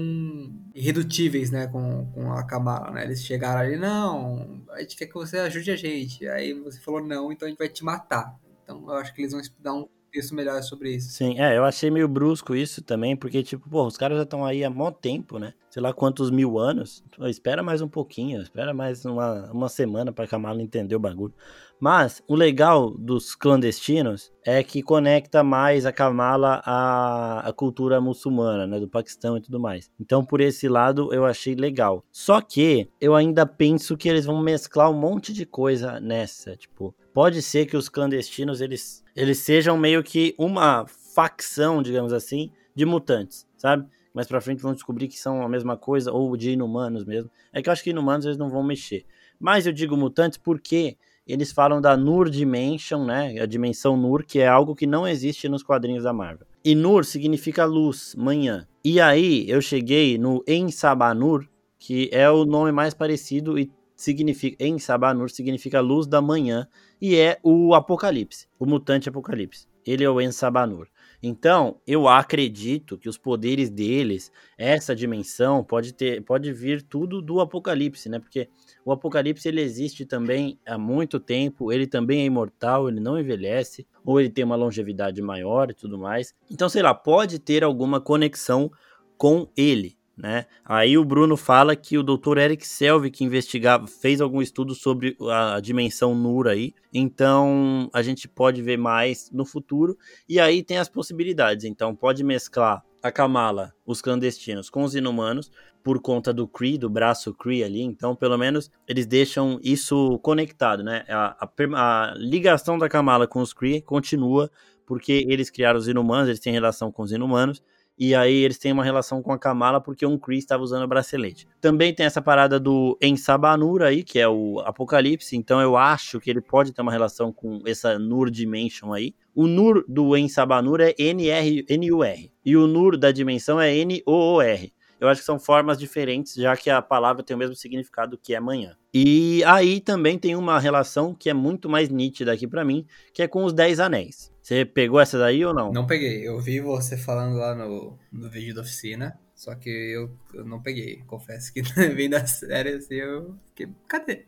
irredutíveis, 0.73 1.51
né, 1.51 1.67
com, 1.67 2.05
com 2.13 2.31
a 2.31 2.43
Kamala, 2.43 2.91
né? 2.91 3.03
Eles 3.03 3.23
chegaram 3.23 3.61
ali, 3.61 3.75
não, 3.75 4.63
a 4.71 4.79
gente 4.79 4.95
quer 4.95 5.07
que 5.07 5.13
você 5.13 5.37
ajude 5.37 5.71
a 5.71 5.75
gente. 5.75 6.25
Aí 6.27 6.53
você 6.53 6.79
falou 6.79 7.03
não, 7.03 7.31
então 7.31 7.45
a 7.45 7.49
gente 7.49 7.57
vai 7.57 7.67
te 7.67 7.83
matar. 7.83 8.39
Então 8.63 8.85
eu 8.87 8.95
acho 8.95 9.13
que 9.13 9.21
eles 9.21 9.33
vão 9.33 9.41
dar 9.59 9.73
um 9.73 9.87
texto 10.13 10.35
melhor 10.35 10.61
sobre 10.63 10.95
isso. 10.95 11.11
Sim, 11.11 11.39
é, 11.39 11.57
eu 11.57 11.65
achei 11.65 11.91
meio 11.91 12.07
brusco 12.07 12.55
isso 12.55 12.81
também, 12.81 13.15
porque, 13.15 13.43
tipo, 13.43 13.69
pô, 13.69 13.85
os 13.85 13.97
caras 13.97 14.17
já 14.17 14.23
estão 14.23 14.45
aí 14.45 14.63
há 14.63 14.69
mó 14.69 14.91
tempo, 14.91 15.37
né? 15.39 15.53
Sei 15.69 15.81
lá 15.81 15.93
quantos 15.93 16.31
mil 16.31 16.57
anos. 16.59 17.03
Pô, 17.17 17.27
espera 17.27 17.61
mais 17.61 17.81
um 17.81 17.87
pouquinho, 17.87 18.41
espera 18.41 18.73
mais 18.73 19.05
uma, 19.05 19.51
uma 19.51 19.69
semana 19.69 20.11
pra 20.11 20.27
Kamala 20.27 20.61
entender 20.61 20.95
o 20.95 20.99
bagulho. 20.99 21.33
Mas 21.83 22.23
o 22.29 22.33
legal 22.33 22.91
dos 22.91 23.35
clandestinos 23.35 24.31
é 24.45 24.63
que 24.63 24.81
conecta 24.81 25.43
mais 25.43 25.85
a 25.85 25.91
Kamala 25.91 26.61
à, 26.63 27.41
à 27.45 27.51
cultura 27.51 27.99
muçulmana, 27.99 28.65
né, 28.65 28.79
do 28.79 28.87
Paquistão 28.87 29.35
e 29.35 29.41
tudo 29.41 29.59
mais. 29.59 29.91
Então, 29.99 30.23
por 30.23 30.39
esse 30.39 30.69
lado, 30.69 31.13
eu 31.13 31.25
achei 31.25 31.55
legal. 31.55 32.01
Só 32.09 32.39
que 32.39 32.87
eu 33.01 33.13
ainda 33.13 33.45
penso 33.45 33.97
que 33.97 34.07
eles 34.07 34.23
vão 34.23 34.41
mesclar 34.41 34.89
um 34.89 34.97
monte 34.97 35.33
de 35.33 35.45
coisa 35.45 35.99
nessa. 35.99 36.55
Tipo, 36.55 36.95
pode 37.13 37.41
ser 37.41 37.65
que 37.65 37.75
os 37.75 37.89
clandestinos 37.89 38.61
eles, 38.61 39.03
eles 39.13 39.39
sejam 39.39 39.77
meio 39.77 40.01
que 40.01 40.33
uma 40.37 40.85
facção, 40.87 41.83
digamos 41.83 42.13
assim, 42.13 42.49
de 42.73 42.85
mutantes, 42.85 43.45
sabe? 43.57 43.85
Mais 44.13 44.25
pra 44.25 44.39
frente 44.39 44.61
vão 44.61 44.71
descobrir 44.71 45.09
que 45.09 45.19
são 45.19 45.41
a 45.41 45.49
mesma 45.49 45.75
coisa, 45.75 46.13
ou 46.13 46.37
de 46.37 46.51
inumanos 46.51 47.03
mesmo. 47.03 47.29
É 47.51 47.61
que 47.61 47.67
eu 47.67 47.73
acho 47.73 47.83
que 47.83 47.89
inumanos 47.89 48.25
eles 48.25 48.37
não 48.37 48.47
vão 48.47 48.63
mexer. 48.63 49.05
Mas 49.37 49.67
eu 49.67 49.73
digo 49.73 49.97
mutantes 49.97 50.37
porque 50.37 50.95
eles 51.27 51.51
falam 51.51 51.81
da 51.81 51.95
Nur 51.95 52.29
Dimension, 52.29 53.05
né? 53.05 53.39
A 53.39 53.45
dimensão 53.45 53.95
Nur, 53.95 54.23
que 54.25 54.39
é 54.39 54.47
algo 54.47 54.75
que 54.75 54.85
não 54.85 55.07
existe 55.07 55.47
nos 55.47 55.63
quadrinhos 55.63 56.03
da 56.03 56.13
Marvel. 56.13 56.47
E 56.63 56.75
Nur 56.75 57.05
significa 57.05 57.65
luz, 57.65 58.15
manhã. 58.15 58.67
E 58.83 58.99
aí 58.99 59.49
eu 59.49 59.61
cheguei 59.61 60.17
no 60.17 60.43
Ensabanur, 60.47 61.47
que 61.79 62.09
é 62.11 62.29
o 62.29 62.45
nome 62.45 62.71
mais 62.71 62.93
parecido 62.93 63.57
e 63.57 63.71
significa 63.95 64.65
Ensabanur 64.65 65.29
significa 65.29 65.79
luz 65.79 66.07
da 66.07 66.21
manhã 66.21 66.67
e 67.01 67.15
é 67.15 67.39
o 67.43 67.73
Apocalipse, 67.73 68.47
o 68.59 68.65
mutante 68.65 69.09
Apocalipse. 69.09 69.67
Ele 69.85 70.03
é 70.03 70.09
o 70.09 70.21
Ensabanur. 70.21 70.87
Então, 71.25 71.79
eu 71.87 72.09
acredito 72.09 72.97
que 72.97 73.07
os 73.07 73.17
poderes 73.17 73.69
deles, 73.69 74.29
essa 74.57 74.93
dimensão, 74.93 75.63
pode 75.63 75.93
ter, 75.93 76.21
pode 76.21 76.51
vir 76.51 76.81
tudo 76.81 77.21
do 77.21 77.39
Apocalipse, 77.39 78.09
né? 78.09 78.19
Porque 78.19 78.49
o 78.83 78.91
Apocalipse 78.91 79.47
ele 79.47 79.61
existe 79.61 80.05
também 80.05 80.59
há 80.67 80.77
muito 80.77 81.21
tempo, 81.21 81.71
ele 81.71 81.87
também 81.87 82.21
é 82.21 82.25
imortal, 82.25 82.89
ele 82.89 82.99
não 82.99 83.17
envelhece, 83.17 83.87
ou 84.03 84.19
ele 84.19 84.29
tem 84.29 84.43
uma 84.43 84.57
longevidade 84.57 85.21
maior 85.21 85.71
e 85.71 85.73
tudo 85.73 85.97
mais. 85.97 86.35
Então, 86.51 86.67
sei 86.67 86.81
lá, 86.81 86.93
pode 86.93 87.39
ter 87.39 87.63
alguma 87.63 88.01
conexão 88.01 88.69
com 89.17 89.47
ele, 89.55 89.97
né? 90.17 90.45
Aí 90.63 90.97
o 90.97 91.03
Bruno 91.03 91.35
fala 91.35 91.75
que 91.75 91.97
o 91.97 92.03
Dr. 92.03 92.37
Eric 92.37 92.67
Selvig 92.67 93.11
que 93.11 93.23
investigava, 93.23 93.87
fez 93.87 94.21
algum 94.21 94.41
estudo 94.41 94.75
sobre 94.75 95.17
a 95.29 95.59
dimensão 95.59 96.13
Nur 96.15 96.47
aí, 96.47 96.73
então 96.93 97.89
a 97.93 98.01
gente 98.01 98.27
pode 98.27 98.61
ver 98.61 98.77
mais 98.77 99.29
no 99.31 99.45
futuro, 99.45 99.97
e 100.29 100.39
aí 100.39 100.63
tem 100.63 100.77
as 100.77 100.89
possibilidades, 100.89 101.65
então 101.65 101.95
pode 101.95 102.23
mesclar 102.23 102.83
a 103.01 103.11
Kamala, 103.11 103.73
os 103.85 104.01
clandestinos, 104.01 104.69
com 104.69 104.83
os 104.83 104.95
inumanos, 104.95 105.51
por 105.83 105.99
conta 106.01 106.31
do 106.31 106.47
Kree, 106.47 106.77
do 106.77 106.89
braço 106.89 107.33
Kree 107.33 107.63
ali, 107.63 107.81
então 107.81 108.15
pelo 108.15 108.37
menos 108.37 108.71
eles 108.87 109.05
deixam 109.05 109.59
isso 109.61 110.17
conectado, 110.19 110.81
né? 110.81 111.03
A, 111.09 111.45
a, 111.45 111.49
a 111.75 112.13
ligação 112.15 112.77
da 112.77 112.87
Kamala 112.87 113.27
com 113.27 113.41
os 113.41 113.51
Kree 113.51 113.81
continua, 113.81 114.49
porque 114.85 115.25
eles 115.27 115.49
criaram 115.49 115.77
os 115.77 115.87
inumanos, 115.87 116.29
eles 116.29 116.39
têm 116.39 116.53
relação 116.53 116.91
com 116.91 117.03
os 117.03 117.11
inumanos, 117.11 117.61
e 117.97 118.15
aí 118.15 118.35
eles 118.35 118.57
têm 118.57 118.71
uma 118.71 118.83
relação 118.83 119.21
com 119.21 119.31
a 119.31 119.37
Kamala 119.37 119.79
porque 119.79 120.05
um 120.05 120.17
Kree 120.17 120.39
estava 120.39 120.63
usando 120.63 120.83
o 120.83 120.87
bracelete. 120.87 121.47
Também 121.61 121.93
tem 121.93 122.05
essa 122.05 122.21
parada 122.21 122.59
do 122.59 122.97
Ensabanur 123.01 123.81
aí, 123.81 124.03
que 124.03 124.19
é 124.19 124.27
o 124.27 124.59
Apocalipse, 124.61 125.35
então 125.35 125.61
eu 125.61 125.77
acho 125.77 126.19
que 126.19 126.29
ele 126.29 126.41
pode 126.41 126.71
ter 126.71 126.81
uma 126.81 126.91
relação 126.91 127.31
com 127.31 127.61
essa 127.65 127.97
Nur 127.99 128.29
Dimension 128.29 128.93
aí. 128.93 129.13
O 129.35 129.47
Nur 129.47 129.83
do 129.87 130.15
Ensabanur 130.17 130.79
é 130.81 130.93
N-R-N-U-R, 130.97 132.31
e 132.45 132.57
o 132.57 132.67
Nur 132.67 132.97
da 132.97 133.11
dimensão 133.11 133.59
é 133.59 133.75
N-O-O-R 133.75 134.71
eu 135.03 135.09
acho 135.09 135.19
que 135.19 135.25
são 135.25 135.37
formas 135.37 135.77
diferentes, 135.77 136.33
já 136.35 136.55
que 136.55 136.69
a 136.69 136.81
palavra 136.81 137.21
tem 137.21 137.35
o 137.35 137.37
mesmo 137.37 137.55
significado 137.55 138.17
que 138.17 138.33
é 138.33 138.39
manhã. 138.39 138.77
E 138.93 139.43
aí 139.43 139.81
também 139.81 140.17
tem 140.17 140.33
uma 140.33 140.57
relação 140.57 141.13
que 141.13 141.29
é 141.29 141.33
muito 141.33 141.67
mais 141.67 141.89
nítida 141.89 142.31
aqui 142.31 142.47
para 142.47 142.63
mim, 142.63 142.85
que 143.13 143.21
é 143.21 143.27
com 143.27 143.43
os 143.43 143.51
Dez 143.51 143.81
Anéis. 143.81 144.31
Você 144.41 144.63
pegou 144.63 145.01
essa 145.01 145.17
daí 145.19 145.43
ou 145.43 145.53
não? 145.53 145.73
Não 145.73 145.85
peguei. 145.85 146.25
Eu 146.25 146.39
vi 146.39 146.61
você 146.61 146.95
falando 146.95 147.35
lá 147.35 147.53
no, 147.53 147.99
no 148.11 148.29
vídeo 148.29 148.55
da 148.55 148.61
oficina. 148.61 149.19
Só 149.43 149.53
que 149.55 149.69
eu, 149.69 150.09
eu 150.33 150.45
não 150.45 150.61
peguei. 150.61 151.03
Confesso 151.05 151.53
que 151.53 151.61
vem 151.93 152.09
da 152.09 152.25
série 152.25 152.75
assim, 152.75 152.93
eu 152.93 153.35
fiquei. 153.49 153.67
Cadê? 153.89 154.23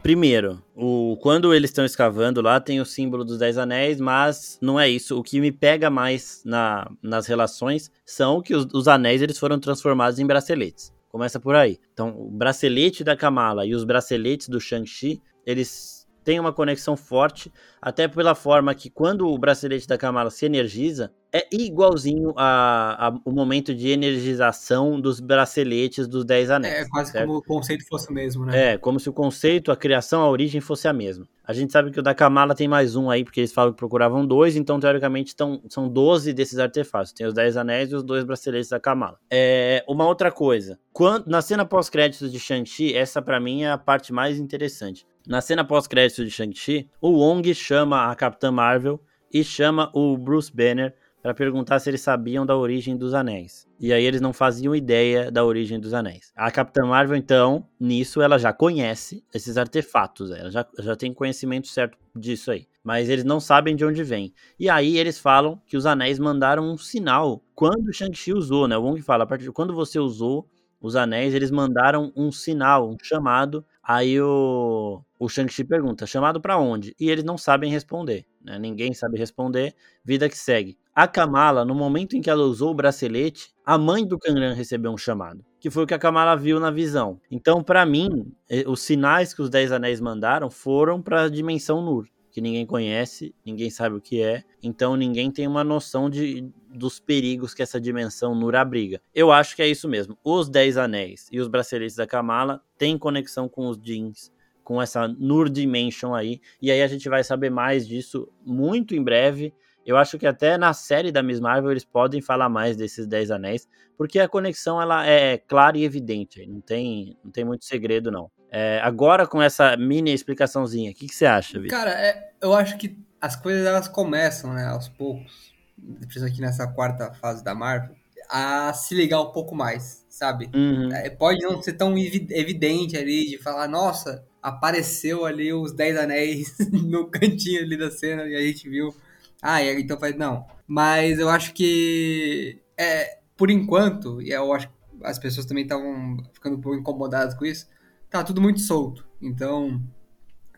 Primeiro, 0.00 0.62
o, 0.72 1.18
quando 1.20 1.52
eles 1.52 1.70
estão 1.70 1.84
escavando 1.84 2.40
lá, 2.40 2.60
tem 2.60 2.80
o 2.80 2.86
símbolo 2.86 3.24
dos 3.24 3.38
Dez 3.38 3.58
Anéis, 3.58 4.00
mas 4.00 4.60
não 4.62 4.78
é 4.78 4.88
isso. 4.88 5.18
O 5.18 5.22
que 5.24 5.40
me 5.40 5.50
pega 5.50 5.90
mais 5.90 6.42
na, 6.44 6.88
nas 7.02 7.26
relações 7.26 7.90
são 8.06 8.40
que 8.40 8.54
os, 8.54 8.64
os 8.72 8.86
anéis 8.86 9.20
eles 9.20 9.36
foram 9.36 9.58
transformados 9.58 10.20
em 10.20 10.26
braceletes. 10.26 10.92
Começa 11.08 11.40
por 11.40 11.56
aí. 11.56 11.80
Então, 11.92 12.16
o 12.16 12.30
bracelete 12.30 13.02
da 13.02 13.16
Kamala 13.16 13.66
e 13.66 13.74
os 13.74 13.82
braceletes 13.82 14.48
do 14.48 14.60
Shang-Chi, 14.60 15.20
eles 15.44 16.01
tem 16.24 16.38
uma 16.38 16.52
conexão 16.52 16.96
forte, 16.96 17.52
até 17.80 18.06
pela 18.06 18.34
forma 18.34 18.74
que 18.74 18.88
quando 18.88 19.26
o 19.26 19.38
bracelete 19.38 19.86
da 19.86 19.98
Kamala 19.98 20.30
se 20.30 20.46
energiza, 20.46 21.12
é 21.32 21.46
igualzinho 21.50 22.34
a, 22.36 23.08
a, 23.08 23.20
o 23.24 23.32
momento 23.32 23.74
de 23.74 23.88
energização 23.88 25.00
dos 25.00 25.18
braceletes 25.18 26.06
dos 26.06 26.24
Dez 26.24 26.50
Anéis. 26.50 26.86
É 26.86 26.88
quase 26.88 27.12
certo? 27.12 27.26
como 27.26 27.38
o 27.38 27.42
conceito 27.42 27.86
fosse 27.86 28.10
o 28.10 28.12
mesmo, 28.12 28.44
né? 28.44 28.72
É, 28.72 28.78
como 28.78 29.00
se 29.00 29.08
o 29.08 29.12
conceito, 29.12 29.72
a 29.72 29.76
criação, 29.76 30.22
a 30.22 30.28
origem 30.28 30.60
fosse 30.60 30.86
a 30.86 30.92
mesma. 30.92 31.26
A 31.44 31.52
gente 31.52 31.72
sabe 31.72 31.90
que 31.90 31.98
o 31.98 32.02
da 32.02 32.14
Kamala 32.14 32.54
tem 32.54 32.68
mais 32.68 32.94
um 32.94 33.10
aí, 33.10 33.24
porque 33.24 33.40
eles 33.40 33.52
falam 33.52 33.72
que 33.72 33.78
procuravam 33.78 34.24
dois, 34.24 34.54
então 34.54 34.78
teoricamente 34.78 35.34
tão, 35.34 35.60
são 35.68 35.88
12 35.88 36.32
desses 36.32 36.58
artefatos. 36.58 37.12
Tem 37.12 37.26
os 37.26 37.34
Dez 37.34 37.56
Anéis 37.56 37.90
e 37.90 37.96
os 37.96 38.02
dois 38.04 38.22
braceletes 38.22 38.68
da 38.68 38.78
Kamala. 38.78 39.18
É, 39.28 39.84
uma 39.88 40.06
outra 40.06 40.30
coisa, 40.30 40.78
quando, 40.92 41.26
na 41.26 41.42
cena 41.42 41.64
pós-créditos 41.64 42.30
de 42.30 42.38
Shang-Chi, 42.38 42.94
essa 42.94 43.20
para 43.20 43.40
mim 43.40 43.62
é 43.62 43.72
a 43.72 43.78
parte 43.78 44.12
mais 44.12 44.38
interessante. 44.38 45.04
Na 45.26 45.40
cena 45.40 45.64
pós-crédito 45.64 46.24
de 46.24 46.30
Shang-Chi, 46.30 46.88
o 47.00 47.10
Wong 47.10 47.52
chama 47.54 48.10
a 48.10 48.14
Capitã 48.14 48.52
Marvel 48.52 49.00
e 49.32 49.42
chama 49.42 49.90
o 49.94 50.16
Bruce 50.16 50.54
Banner 50.54 50.94
para 51.22 51.32
perguntar 51.32 51.78
se 51.78 51.88
eles 51.88 52.00
sabiam 52.00 52.44
da 52.44 52.56
origem 52.56 52.96
dos 52.96 53.14
anéis. 53.14 53.66
E 53.78 53.92
aí 53.92 54.04
eles 54.04 54.20
não 54.20 54.32
faziam 54.32 54.74
ideia 54.74 55.30
da 55.30 55.44
origem 55.44 55.78
dos 55.78 55.94
anéis. 55.94 56.32
A 56.34 56.50
Capitã 56.50 56.84
Marvel, 56.84 57.16
então, 57.16 57.66
nisso 57.78 58.20
ela 58.20 58.38
já 58.38 58.52
conhece 58.52 59.24
esses 59.32 59.56
artefatos, 59.56 60.30
ela 60.32 60.50
já, 60.50 60.66
já 60.80 60.96
tem 60.96 61.14
conhecimento 61.14 61.68
certo 61.68 61.96
disso 62.14 62.50
aí. 62.50 62.66
Mas 62.82 63.08
eles 63.08 63.24
não 63.24 63.38
sabem 63.38 63.76
de 63.76 63.84
onde 63.84 64.02
vem. 64.02 64.34
E 64.58 64.68
aí 64.68 64.98
eles 64.98 65.18
falam 65.18 65.62
que 65.66 65.76
os 65.76 65.86
anéis 65.86 66.18
mandaram 66.18 66.64
um 66.68 66.76
sinal 66.76 67.44
quando 67.54 67.88
o 67.88 67.92
Shang-Chi 67.92 68.32
usou, 68.32 68.66
né? 68.66 68.76
O 68.76 68.82
Wong 68.82 69.00
fala, 69.00 69.22
a 69.22 69.26
partir 69.26 69.44
de 69.44 69.52
quando 69.52 69.72
você 69.72 70.00
usou 70.00 70.48
os 70.82 70.96
anéis, 70.96 71.32
eles 71.32 71.50
mandaram 71.50 72.12
um 72.16 72.32
sinal, 72.32 72.90
um 72.90 72.96
chamado. 73.00 73.64
Aí 73.82 74.20
o, 74.20 75.00
o 75.18 75.28
Shang-Chi 75.28 75.64
pergunta: 75.64 76.06
chamado 76.06 76.40
para 76.40 76.58
onde? 76.58 76.94
E 76.98 77.08
eles 77.08 77.22
não 77.22 77.38
sabem 77.38 77.70
responder. 77.70 78.26
Né? 78.44 78.58
Ninguém 78.58 78.92
sabe 78.92 79.16
responder. 79.16 79.74
Vida 80.04 80.28
que 80.28 80.36
segue. 80.36 80.76
A 80.94 81.06
Kamala, 81.06 81.64
no 81.64 81.74
momento 81.74 82.16
em 82.16 82.20
que 82.20 82.28
ela 82.28 82.42
usou 82.42 82.72
o 82.72 82.74
bracelete, 82.74 83.54
a 83.64 83.78
mãe 83.78 84.06
do 84.06 84.18
Kangran 84.18 84.52
recebeu 84.52 84.92
um 84.92 84.98
chamado, 84.98 85.42
que 85.58 85.70
foi 85.70 85.84
o 85.84 85.86
que 85.86 85.94
a 85.94 85.98
Kamala 85.98 86.36
viu 86.36 86.60
na 86.60 86.70
visão. 86.70 87.18
Então, 87.30 87.62
para 87.62 87.86
mim, 87.86 88.30
os 88.66 88.82
sinais 88.82 89.32
que 89.32 89.40
os 89.40 89.48
Dez 89.48 89.72
Anéis 89.72 90.00
mandaram 90.00 90.50
foram 90.50 91.00
para 91.00 91.22
a 91.22 91.28
dimensão 91.30 91.80
Nur 91.80 92.06
que 92.32 92.40
ninguém 92.40 92.64
conhece, 92.64 93.34
ninguém 93.44 93.68
sabe 93.68 93.94
o 93.94 94.00
que 94.00 94.22
é, 94.22 94.42
então 94.62 94.96
ninguém 94.96 95.30
tem 95.30 95.46
uma 95.46 95.62
noção 95.62 96.08
de, 96.08 96.50
dos 96.74 96.98
perigos 96.98 97.52
que 97.52 97.62
essa 97.62 97.78
dimensão 97.78 98.34
Nura 98.34 98.62
abriga. 98.62 99.00
Eu 99.14 99.30
acho 99.30 99.54
que 99.54 99.60
é 99.60 99.68
isso 99.68 99.86
mesmo. 99.86 100.16
Os 100.24 100.48
Dez 100.48 100.78
Anéis 100.78 101.28
e 101.30 101.38
os 101.38 101.46
braceletes 101.46 101.94
da 101.94 102.06
Kamala 102.06 102.62
têm 102.78 102.96
conexão 102.96 103.48
com 103.48 103.68
os 103.68 103.78
jeans, 103.78 104.32
com 104.64 104.80
essa 104.80 105.06
Nur 105.06 105.50
Dimension 105.50 106.14
aí, 106.14 106.40
e 106.60 106.70
aí 106.70 106.80
a 106.82 106.86
gente 106.86 107.06
vai 107.08 107.22
saber 107.22 107.50
mais 107.50 107.86
disso 107.86 108.26
muito 108.44 108.94
em 108.94 109.02
breve. 109.02 109.52
Eu 109.84 109.98
acho 109.98 110.18
que 110.18 110.26
até 110.26 110.56
na 110.56 110.72
série 110.72 111.12
da 111.12 111.22
Miss 111.22 111.38
Marvel 111.38 111.70
eles 111.70 111.84
podem 111.84 112.22
falar 112.22 112.48
mais 112.48 112.76
desses 112.76 113.06
Dez 113.06 113.30
Anéis, 113.30 113.68
porque 113.98 114.18
a 114.18 114.28
conexão 114.28 114.80
ela 114.80 115.06
é 115.06 115.36
clara 115.36 115.76
e 115.76 115.84
evidente, 115.84 116.46
não 116.46 116.60
tem, 116.62 117.14
não 117.22 117.30
tem 117.30 117.44
muito 117.44 117.64
segredo 117.66 118.10
não. 118.10 118.30
É, 118.52 118.80
agora, 118.82 119.26
com 119.26 119.40
essa 119.40 119.76
mini 119.78 120.12
explicaçãozinha, 120.12 120.90
o 120.90 120.94
que, 120.94 121.08
que 121.08 121.14
você 121.14 121.24
acha, 121.24 121.58
Vitor? 121.58 121.78
Cara, 121.78 121.90
é, 121.92 122.32
eu 122.40 122.52
acho 122.52 122.76
que 122.76 122.98
as 123.18 123.34
coisas 123.34 123.66
elas 123.66 123.88
começam, 123.88 124.52
né, 124.52 124.66
aos 124.66 124.88
poucos. 124.90 125.52
principalmente 126.00 126.40
nessa 126.40 126.66
quarta 126.66 127.12
fase 127.14 127.42
da 127.42 127.54
Marvel, 127.54 127.96
a 128.28 128.72
se 128.74 128.94
ligar 128.94 129.22
um 129.22 129.32
pouco 129.32 129.54
mais, 129.54 130.04
sabe? 130.10 130.50
Uhum. 130.54 130.92
É, 130.92 131.08
pode 131.08 131.40
não 131.40 131.62
ser 131.62 131.72
tão 131.72 131.96
evi- 131.96 132.26
evidente 132.30 132.96
ali 132.96 133.26
de 133.30 133.38
falar, 133.38 133.66
nossa, 133.68 134.22
apareceu 134.42 135.24
ali 135.24 135.52
os 135.52 135.72
Dez 135.72 135.96
Anéis 135.96 136.56
no 136.70 137.06
cantinho 137.10 137.62
ali 137.62 137.76
da 137.76 137.90
cena 137.90 138.24
e 138.24 138.36
a 138.36 138.40
gente 138.40 138.68
viu. 138.68 138.94
Ah, 139.40 139.54
aí, 139.54 139.80
então 139.80 139.98
faz. 139.98 140.14
Não. 140.16 140.46
Mas 140.66 141.18
eu 141.18 141.28
acho 141.28 141.52
que. 141.52 142.60
É, 142.76 143.18
por 143.36 143.50
enquanto, 143.50 144.20
e 144.22 144.30
eu 144.30 144.52
acho 144.52 144.68
que 144.68 144.74
as 145.04 145.18
pessoas 145.18 145.46
também 145.46 145.64
estavam 145.64 146.16
ficando 146.32 146.56
um 146.56 146.60
pouco 146.60 146.78
incomodadas 146.78 147.34
com 147.34 147.44
isso, 147.44 147.66
tá 148.12 148.22
tudo 148.22 148.40
muito 148.40 148.60
solto. 148.60 149.06
Então, 149.20 149.82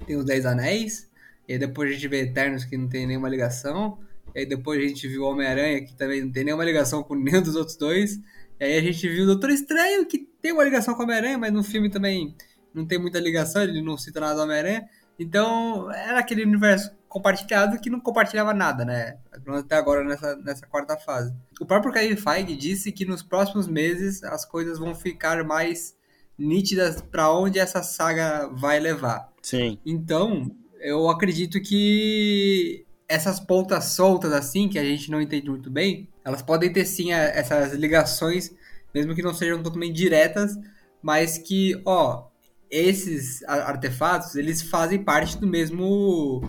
tem 0.07 0.17
os 0.17 0.25
Dez 0.25 0.45
Anéis, 0.45 1.11
e 1.49 1.53
aí 1.53 1.59
depois 1.59 1.91
a 1.91 1.95
gente 1.95 2.09
vê 2.09 2.23
Eternos 2.23 2.65
que 2.65 2.77
não 2.77 2.89
tem 2.89 3.07
nenhuma 3.07 3.29
ligação, 3.29 3.99
e 4.35 4.41
aí 4.41 4.47
depois 4.47 4.83
a 4.83 4.87
gente 4.87 5.07
viu 5.07 5.25
Homem-Aranha 5.25 5.85
que 5.85 5.95
também 5.95 6.23
não 6.23 6.33
tem 6.33 6.45
nenhuma 6.45 6.65
ligação 6.65 7.03
com 7.03 7.15
nenhum 7.17 7.43
dos 7.43 7.55
outros 7.55 7.77
dois, 7.77 8.17
e 8.59 8.65
aí 8.65 8.77
a 8.77 8.83
gente 8.83 9.09
viu 9.09 9.25
o 9.25 9.27
Doutor 9.27 9.51
Estranho 9.51 10.05
que 10.07 10.19
tem 10.19 10.53
uma 10.53 10.65
ligação 10.65 10.95
com 10.95 11.05
Homem-Aranha, 11.05 11.39
mas 11.39 11.53
no 11.53 11.63
filme 11.63 11.89
também 11.89 12.35
não 12.75 12.85
tem 12.85 12.99
muita 12.99 13.21
ligação, 13.21 13.63
ele 13.63 13.81
não 13.81 13.97
cita 13.97 14.21
nada 14.21 14.35
do 14.35 14.43
Homem-Aranha. 14.43 14.89
Então, 15.17 15.93
era 15.93 16.19
aquele 16.19 16.43
universo 16.43 16.91
compartilhado 17.09 17.79
que 17.81 17.89
não 17.89 18.01
compartilhava 18.01 18.53
nada, 18.53 18.85
né? 18.85 19.17
Até 19.47 19.77
agora 19.77 20.03
nessa, 20.03 20.35
nessa 20.37 20.67
quarta 20.67 20.97
fase. 20.97 21.33
O 21.61 21.65
próprio 21.65 21.93
Kevin 21.93 22.17
Feige 22.17 22.57
disse 22.57 22.91
que 22.91 23.05
nos 23.05 23.23
próximos 23.23 23.69
meses 23.69 24.25
as 24.25 24.45
coisas 24.45 24.81
vão 24.81 24.93
ficar 24.93 25.45
mais 25.45 25.97
nítidas 26.39 27.01
para 27.01 27.31
onde 27.33 27.59
essa 27.59 27.83
saga 27.83 28.49
vai 28.49 28.81
levar. 28.81 29.33
Sim. 29.43 29.79
Então, 29.85 30.51
eu 30.81 31.09
acredito 31.09 31.61
que 31.61 32.85
essas 33.09 33.39
pontas 33.39 33.85
soltas 33.87 34.33
assim, 34.33 34.69
que 34.69 34.79
a 34.79 34.85
gente 34.85 35.11
não 35.11 35.21
entende 35.21 35.49
muito 35.49 35.71
bem, 35.71 36.09
elas 36.25 36.43
podem 36.43 36.73
ter 36.73 36.85
sim 36.85 37.13
a- 37.13 37.19
essas 37.23 37.73
ligações, 37.75 38.55
mesmo 38.95 39.15
que 39.15 39.23
não 39.23 39.35
sejam 39.35 39.63
totalmente 39.63 39.95
diretas, 39.95 40.57
mas 41.03 41.37
que, 41.39 41.81
ó, 41.85 42.29
esses 42.71 43.43
artefatos, 43.45 44.35
eles 44.37 44.63
fazem 44.63 45.03
parte 45.03 45.39
do 45.39 45.47
mesmo 45.47 46.43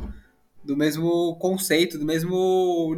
do 0.64 0.76
mesmo 0.76 1.36
conceito, 1.36 2.00
do 2.00 2.06
mesmo 2.06 2.36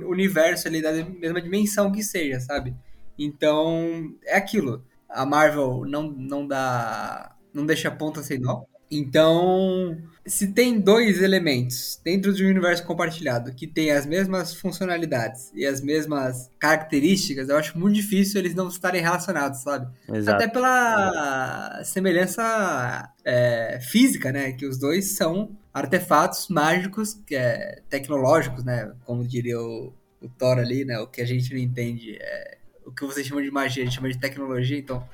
universo 0.07 0.69
ali, 0.69 0.81
da 0.81 0.93
mesma 0.93 1.41
dimensão 1.41 1.91
que 1.91 2.01
seja, 2.01 2.39
sabe? 2.39 2.73
Então, 3.19 4.13
é 4.25 4.37
aquilo. 4.37 4.85
A 5.09 5.25
Marvel 5.25 5.85
não, 5.87 6.11
não 6.11 6.47
dá. 6.47 7.35
não 7.53 7.65
deixa 7.65 7.91
ponta 7.91 8.21
sem 8.23 8.39
nó. 8.39 8.63
Então, 8.89 9.97
se 10.25 10.53
tem 10.53 10.79
dois 10.79 11.21
elementos 11.21 11.99
dentro 12.03 12.33
de 12.33 12.45
um 12.45 12.49
universo 12.49 12.85
compartilhado 12.85 13.53
que 13.53 13.67
tem 13.67 13.91
as 13.91 14.05
mesmas 14.05 14.53
funcionalidades 14.53 15.51
e 15.53 15.65
as 15.65 15.81
mesmas 15.81 16.49
características, 16.57 17.49
eu 17.49 17.57
acho 17.57 17.77
muito 17.77 17.95
difícil 17.95 18.39
eles 18.39 18.55
não 18.55 18.69
estarem 18.69 19.01
relacionados, 19.01 19.59
sabe? 19.59 19.87
Exato. 20.07 20.37
Até 20.37 20.47
pela 20.47 21.81
semelhança 21.83 23.11
é, 23.25 23.79
física, 23.81 24.31
né? 24.31 24.53
Que 24.53 24.65
os 24.65 24.77
dois 24.77 25.11
são 25.11 25.51
artefatos 25.73 26.47
mágicos, 26.47 27.13
que 27.25 27.35
é, 27.35 27.81
tecnológicos, 27.89 28.63
né? 28.63 28.93
Como 29.05 29.27
diria 29.27 29.59
o, 29.59 29.93
o 30.21 30.29
Thor 30.29 30.59
ali, 30.59 30.85
né? 30.85 30.97
O 30.99 31.07
que 31.07 31.21
a 31.21 31.25
gente 31.25 31.53
não 31.53 31.59
entende 31.59 32.17
é 32.21 32.57
o 32.87 32.91
que 32.93 33.05
vocês 33.05 33.27
chamam 33.27 33.43
de 33.43 33.51
magia, 33.51 33.83
a 33.83 33.85
gente 33.85 33.95
chama 33.95 34.09
de 34.09 34.19
tecnologia. 34.19 34.77
Então, 34.77 35.07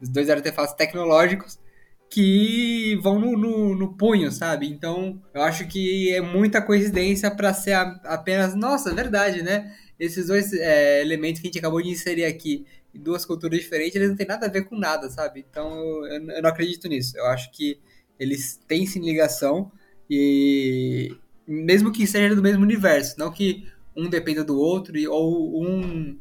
os 0.00 0.08
dois 0.08 0.30
artefatos 0.30 0.74
tecnológicos 0.74 1.58
que 2.10 2.96
vão 3.02 3.18
no, 3.18 3.36
no, 3.36 3.74
no 3.74 3.94
punho, 3.96 4.32
sabe? 4.32 4.66
Então, 4.68 5.20
eu 5.34 5.42
acho 5.42 5.68
que 5.68 6.10
é 6.14 6.20
muita 6.20 6.62
coincidência 6.62 7.30
para 7.30 7.52
ser 7.52 7.72
a- 7.74 8.00
apenas, 8.04 8.54
nossa, 8.54 8.94
verdade, 8.94 9.42
né? 9.42 9.74
Esses 10.00 10.28
dois 10.28 10.52
é, 10.54 11.02
elementos 11.02 11.40
que 11.40 11.48
a 11.48 11.50
gente 11.50 11.58
acabou 11.58 11.82
de 11.82 11.90
inserir 11.90 12.24
aqui 12.24 12.66
em 12.94 13.00
duas 13.00 13.26
culturas 13.26 13.58
diferentes, 13.60 13.94
eles 13.96 14.08
não 14.08 14.16
têm 14.16 14.26
nada 14.26 14.46
a 14.46 14.48
ver 14.48 14.62
com 14.64 14.78
nada, 14.78 15.10
sabe? 15.10 15.44
Então, 15.48 15.70
eu, 16.06 16.30
eu 16.30 16.42
não 16.42 16.48
acredito 16.50 16.88
nisso. 16.88 17.16
Eu 17.18 17.26
acho 17.26 17.50
que 17.52 17.78
eles 18.18 18.58
têm 18.66 18.86
sim 18.86 19.00
ligação 19.00 19.70
e 20.08 21.14
mesmo 21.46 21.92
que 21.92 22.06
seja 22.06 22.34
do 22.34 22.42
mesmo 22.42 22.62
universo, 22.62 23.16
não 23.18 23.30
que 23.30 23.66
um 23.96 24.08
dependa 24.08 24.44
do 24.44 24.58
outro 24.58 24.94
ou 25.10 25.62
um 25.62 26.18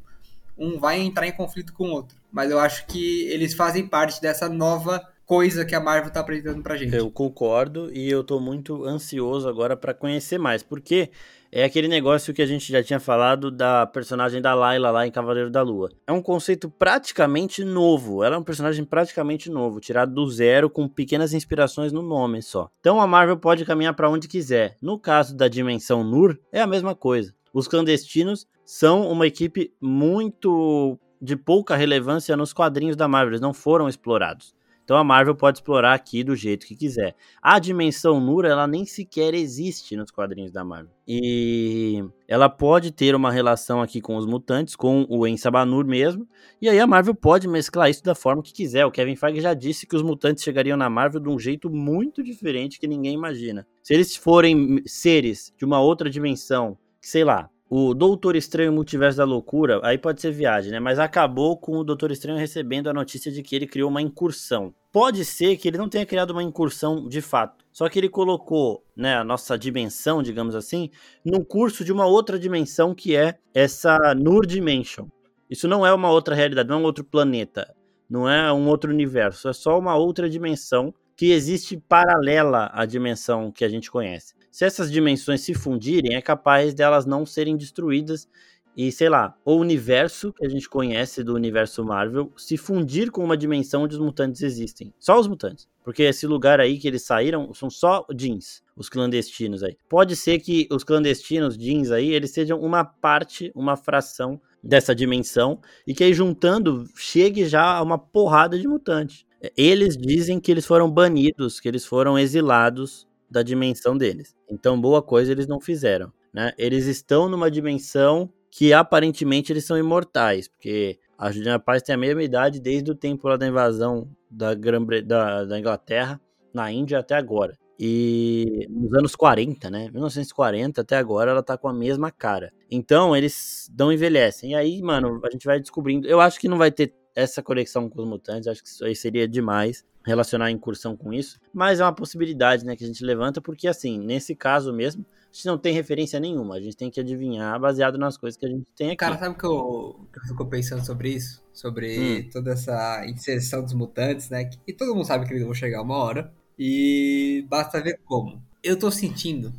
um 0.58 0.80
vai 0.80 1.00
entrar 1.00 1.28
em 1.28 1.32
conflito 1.32 1.74
com 1.74 1.90
o 1.90 1.92
outro. 1.92 2.18
Mas 2.32 2.52
eu 2.52 2.60
acho 2.60 2.86
que 2.88 3.28
eles 3.30 3.54
fazem 3.54 3.88
parte 3.88 4.22
dessa 4.22 4.50
nova 4.50 5.02
coisa 5.28 5.66
que 5.66 5.76
a 5.76 5.80
Marvel 5.80 6.12
tá 6.12 6.22
apresentando 6.22 6.64
pra 6.64 6.78
gente. 6.78 6.96
Eu 6.96 7.12
concordo 7.12 7.92
e 7.94 8.10
eu 8.10 8.24
tô 8.24 8.40
muito 8.40 8.86
ansioso 8.86 9.48
agora 9.48 9.76
pra 9.76 9.94
conhecer 9.94 10.38
mais, 10.38 10.64
porque 10.64 11.12
é 11.52 11.66
aquele 11.66 11.90
negócio 11.90 12.34
que 12.34 12.42
a 12.42 12.46
gente 12.46 12.72
já 12.72 12.82
tinha 12.82 13.00
falado 13.00 13.52
da 13.52 13.86
personagem 13.86 14.42
da 14.42 14.54
Layla 14.54 14.90
lá 14.90 15.06
em 15.06 15.12
Cavaleiro 15.12 15.50
da 15.50 15.62
Lua. 15.62 15.90
É 16.08 16.14
um 16.14 16.22
conceito 16.22 16.70
praticamente 16.70 17.66
novo, 17.66 18.24
ela 18.24 18.36
é 18.36 18.40
um 18.40 18.44
personagem 18.44 18.86
praticamente 18.86 19.50
novo, 19.50 19.82
tirado 19.82 20.14
do 20.14 20.30
zero 20.32 20.70
com 20.70 20.88
pequenas 20.88 21.34
inspirações 21.34 21.92
no 21.92 22.02
nome 22.02 22.42
só. 22.42 22.70
Então 22.80 23.02
a 23.02 23.06
Marvel 23.06 23.38
pode 23.38 23.66
caminhar 23.66 23.94
pra 23.94 24.10
onde 24.10 24.30
quiser. 24.30 24.78
No 24.82 24.98
caso 24.98 25.36
da 25.36 25.50
dimensão 25.50 26.06
Nur, 26.06 26.40
é 26.54 26.62
a 26.62 26.68
mesma 26.68 26.96
coisa. 26.96 27.34
Os 27.58 27.68
clandestinos 27.68 28.46
são 28.64 29.10
uma 29.10 29.26
equipe 29.26 29.74
muito 29.82 30.96
de 31.20 31.36
pouca 31.36 31.76
relevância 31.76 32.38
nos 32.38 32.54
quadrinhos 32.54 32.96
da 32.96 33.08
Marvel, 33.08 33.32
eles 33.32 33.42
não 33.42 33.52
foram 33.52 33.90
explorados. 33.90 34.54
Então 34.84 34.96
a 34.96 35.04
Marvel 35.04 35.34
pode 35.34 35.58
explorar 35.58 35.96
aqui 35.96 36.24
do 36.24 36.36
jeito 36.36 36.68
que 36.68 36.76
quiser. 36.76 37.16
A 37.42 37.58
dimensão 37.58 38.20
Nura, 38.20 38.48
ela 38.48 38.68
nem 38.68 38.86
sequer 38.86 39.34
existe 39.34 39.96
nos 39.96 40.12
quadrinhos 40.12 40.52
da 40.52 40.64
Marvel. 40.64 40.92
E 41.08 42.06
ela 42.28 42.48
pode 42.48 42.92
ter 42.92 43.16
uma 43.16 43.32
relação 43.32 43.82
aqui 43.82 44.02
com 44.02 44.18
os 44.18 44.28
mutantes, 44.28 44.76
com 44.76 45.08
o 45.10 45.26
Ensabanur 45.26 45.84
mesmo. 45.84 46.28
E 46.62 46.70
aí 46.70 46.80
a 46.80 46.86
Marvel 46.86 47.16
pode 47.16 47.48
mesclar 47.48 47.90
isso 47.90 48.04
da 48.04 48.14
forma 48.14 48.44
que 48.44 48.54
quiser. 48.54 48.86
O 48.86 48.92
Kevin 48.92 49.16
Feige 49.16 49.42
já 49.42 49.56
disse 49.56 49.88
que 49.88 49.96
os 49.96 50.04
mutantes 50.04 50.44
chegariam 50.44 50.78
na 50.78 50.92
Marvel 50.92 51.20
de 51.20 51.28
um 51.28 51.40
jeito 51.40 51.72
muito 51.72 52.22
diferente 52.22 52.80
que 52.80 52.88
ninguém 52.88 53.16
imagina. 53.16 53.66
Se 53.82 53.96
eles 53.96 54.16
forem 54.16 54.84
seres 54.86 55.52
de 55.58 55.66
uma 55.66 55.82
outra 55.82 56.08
dimensão, 56.08 56.78
sei 57.02 57.24
lá, 57.24 57.50
o 57.70 57.94
Doutor 57.94 58.36
Estranho 58.38 58.72
Multiverso 58.72 59.18
da 59.18 59.26
Loucura, 59.26 59.82
aí 59.84 59.98
pode 59.98 60.22
ser 60.22 60.32
viagem, 60.32 60.72
né? 60.72 60.80
Mas 60.80 61.00
acabou 61.00 61.58
com 61.58 61.78
o 61.78 61.84
Doutor 61.84 62.12
Estranho 62.12 62.38
recebendo 62.38 62.90
a 62.90 62.94
notícia 62.94 63.30
de 63.30 63.44
que 63.44 63.56
ele 63.56 63.68
criou 63.68 63.90
uma 63.90 64.02
incursão. 64.02 64.74
Pode 64.92 65.26
ser 65.26 65.58
que 65.58 65.68
ele 65.68 65.78
não 65.78 65.90
tenha 65.90 66.06
criado 66.06 66.32
uma 66.32 66.42
incursão 66.42 67.08
de 67.08 67.22
fato, 67.22 67.66
só 67.74 67.90
que 67.90 68.00
ele 68.00 68.08
colocou, 68.08 68.84
né, 68.96 69.18
a 69.18 69.24
nossa 69.24 69.58
dimensão, 69.58 70.24
digamos 70.24 70.56
assim, 70.56 70.90
num 71.26 71.44
curso 71.44 71.84
de 71.84 71.92
uma 71.92 72.06
outra 72.06 72.40
dimensão 72.40 72.96
que 72.96 73.16
é 73.16 73.38
essa 73.54 73.98
Nur 74.16 74.46
Dimension. 74.46 75.08
Isso 75.50 75.68
não 75.68 75.86
é 75.86 75.94
uma 75.94 76.10
outra 76.10 76.36
realidade, 76.36 76.70
não 76.70 76.78
é 76.78 76.80
um 76.80 76.86
outro 76.86 77.04
planeta, 77.04 77.76
não 78.10 78.30
é 78.30 78.52
um 78.52 78.68
outro 78.68 78.92
universo, 78.92 79.50
é 79.50 79.54
só 79.54 79.78
uma 79.78 79.96
outra 79.96 80.30
dimensão 80.30 80.94
que 81.18 81.32
existe 81.32 81.76
paralela 81.78 82.70
à 82.74 82.86
dimensão 82.86 83.52
que 83.52 83.66
a 83.66 83.70
gente 83.70 83.92
conhece. 83.92 84.37
Se 84.58 84.66
essas 84.66 84.92
dimensões 84.92 85.42
se 85.42 85.54
fundirem, 85.54 86.16
é 86.16 86.20
capaz 86.20 86.74
delas 86.74 87.06
não 87.06 87.28
serem 87.28 87.56
destruídas 87.56 88.28
e, 88.76 88.92
sei 88.92 89.08
lá, 89.08 89.38
o 89.46 89.54
universo 89.54 90.34
que 90.34 90.44
a 90.44 90.50
gente 90.50 90.68
conhece 90.68 91.24
do 91.24 91.36
universo 91.36 91.86
Marvel 91.86 92.34
se 92.36 92.58
fundir 92.58 93.12
com 93.12 93.24
uma 93.24 93.38
dimensão 93.38 93.84
onde 93.84 93.94
os 93.94 94.02
mutantes 94.02 94.42
existem. 94.42 94.92
Só 94.98 95.20
os 95.20 95.28
mutantes. 95.28 95.68
Porque 95.84 96.02
esse 96.02 96.26
lugar 96.26 96.60
aí 96.60 96.80
que 96.80 96.88
eles 96.88 97.04
saíram 97.04 97.54
são 97.54 97.70
só 97.70 98.04
jeans, 98.16 98.64
os 98.76 98.90
clandestinos 98.90 99.62
aí. 99.62 99.78
Pode 99.88 100.16
ser 100.16 100.40
que 100.40 100.68
os 100.72 100.84
clandestinos 100.84 101.56
jeans 101.56 101.92
aí, 101.92 102.12
eles 102.12 102.32
sejam 102.32 102.60
uma 102.60 102.84
parte, 102.84 103.52
uma 103.54 103.78
fração 103.78 104.42
dessa 104.64 104.96
dimensão 104.96 105.62
e 105.86 105.94
que 105.94 106.04
aí 106.04 106.16
juntando 106.16 106.84
chegue 106.96 107.46
já 107.46 107.76
a 107.76 107.84
uma 107.84 108.00
porrada 108.00 108.58
de 108.58 108.68
mutantes. 108.68 109.24
Eles 109.56 109.96
dizem 109.96 110.40
que 110.40 110.52
eles 110.52 110.66
foram 110.66 110.90
banidos, 110.90 111.60
que 111.60 111.68
eles 111.68 111.86
foram 111.86 112.18
exilados 112.18 113.07
da 113.30 113.44
dimensão 113.44 113.98
deles. 113.98 114.36
Então, 114.50 114.80
boa 114.80 115.02
coisa 115.02 115.32
eles 115.32 115.48
não 115.48 115.60
fizeram, 115.60 116.12
né? 116.34 116.52
Eles 116.58 116.86
estão 116.86 117.30
numa 117.30 117.52
dimensão 117.52 118.32
que 118.50 118.74
aparentemente 118.74 119.52
eles 119.52 119.66
são 119.66 119.78
imortais, 119.78 120.48
porque 120.48 121.00
a 121.18 121.32
Juliana 121.32 121.60
Paz 121.60 121.82
tem 121.82 121.96
a 121.96 121.98
mesma 121.98 122.24
idade 122.24 122.60
desde 122.60 122.92
o 122.92 122.96
tempo 122.96 123.28
lá 123.28 123.38
da 123.38 123.48
invasão 123.48 124.10
da, 124.30 124.54
Gran 124.54 124.84
da, 125.06 125.46
da 125.46 125.60
Inglaterra 125.60 126.20
na 126.54 126.72
Índia 126.72 127.00
até 127.00 127.16
agora. 127.16 127.58
E 127.80 128.66
nos 128.70 128.92
anos 128.94 129.16
40, 129.16 129.70
né? 129.70 129.90
1940 129.92 130.82
até 130.82 130.98
agora 130.98 131.30
ela 131.30 131.44
tá 131.44 131.58
com 131.58 131.68
a 131.68 131.74
mesma 131.74 132.10
cara. 132.10 132.52
Então 132.72 133.16
eles 133.16 133.72
não 133.78 133.92
envelhecem. 133.92 134.52
E 134.52 134.56
aí, 134.56 134.82
mano, 134.82 135.22
a 135.24 135.30
gente 135.30 135.46
vai 135.46 135.60
descobrindo. 135.60 136.08
Eu 136.08 136.20
acho 136.20 136.40
que 136.40 136.48
não 136.48 136.58
vai 136.58 136.72
ter 136.72 136.94
essa 137.18 137.42
conexão 137.42 137.90
com 137.90 138.04
os 138.04 138.08
mutantes, 138.08 138.48
acho 138.48 138.62
que 138.62 138.70
isso 138.70 138.86
aí 138.86 138.96
seria 138.96 139.28
demais 139.28 139.84
relacionar 140.06 140.46
a 140.46 140.52
incursão 140.52 140.96
com 140.96 141.12
isso, 141.12 141.40
mas 141.52 141.80
é 141.80 141.84
uma 141.84 141.92
possibilidade, 141.92 142.64
né, 142.64 142.76
que 142.76 142.84
a 142.84 142.88
gente 142.88 143.04
levanta, 143.04 143.42
porque 143.42 143.68
assim, 143.68 143.98
nesse 143.98 144.36
caso 144.36 144.72
mesmo, 144.72 145.04
a 145.04 145.34
gente 145.34 145.46
não 145.48 145.58
tem 145.58 145.74
referência 145.74 146.20
nenhuma, 146.20 146.56
a 146.56 146.62
gente 146.62 146.78
tem 146.78 146.92
que 146.92 147.00
adivinhar 147.00 147.60
baseado 147.60 147.98
nas 147.98 148.18
coisas 148.18 148.38
que 148.38 148.46
a 148.46 148.50
gente 148.50 148.68
tem 148.76 148.90
aqui. 148.90 148.98
Cara, 148.98 149.18
sabe 149.18 149.36
o 149.36 149.38
que 149.38 149.46
eu, 149.46 150.08
que 150.14 150.20
eu 150.20 150.24
fico 150.24 150.46
pensando 150.46 150.86
sobre 150.86 151.10
isso? 151.10 151.44
Sobre 151.52 152.00
hum. 152.00 152.30
toda 152.32 152.52
essa 152.52 153.04
inserção 153.08 153.64
dos 153.64 153.74
mutantes, 153.74 154.30
né? 154.30 154.46
Que 154.46 154.72
todo 154.72 154.94
mundo 154.94 155.06
sabe 155.06 155.26
que 155.26 155.34
eles 155.34 155.44
vão 155.44 155.56
chegar 155.56 155.82
uma 155.82 155.98
hora. 155.98 156.32
E 156.58 157.46
basta 157.50 157.82
ver 157.82 158.00
como. 158.06 158.42
Eu 158.64 158.78
tô 158.78 158.90
sentindo 158.92 159.52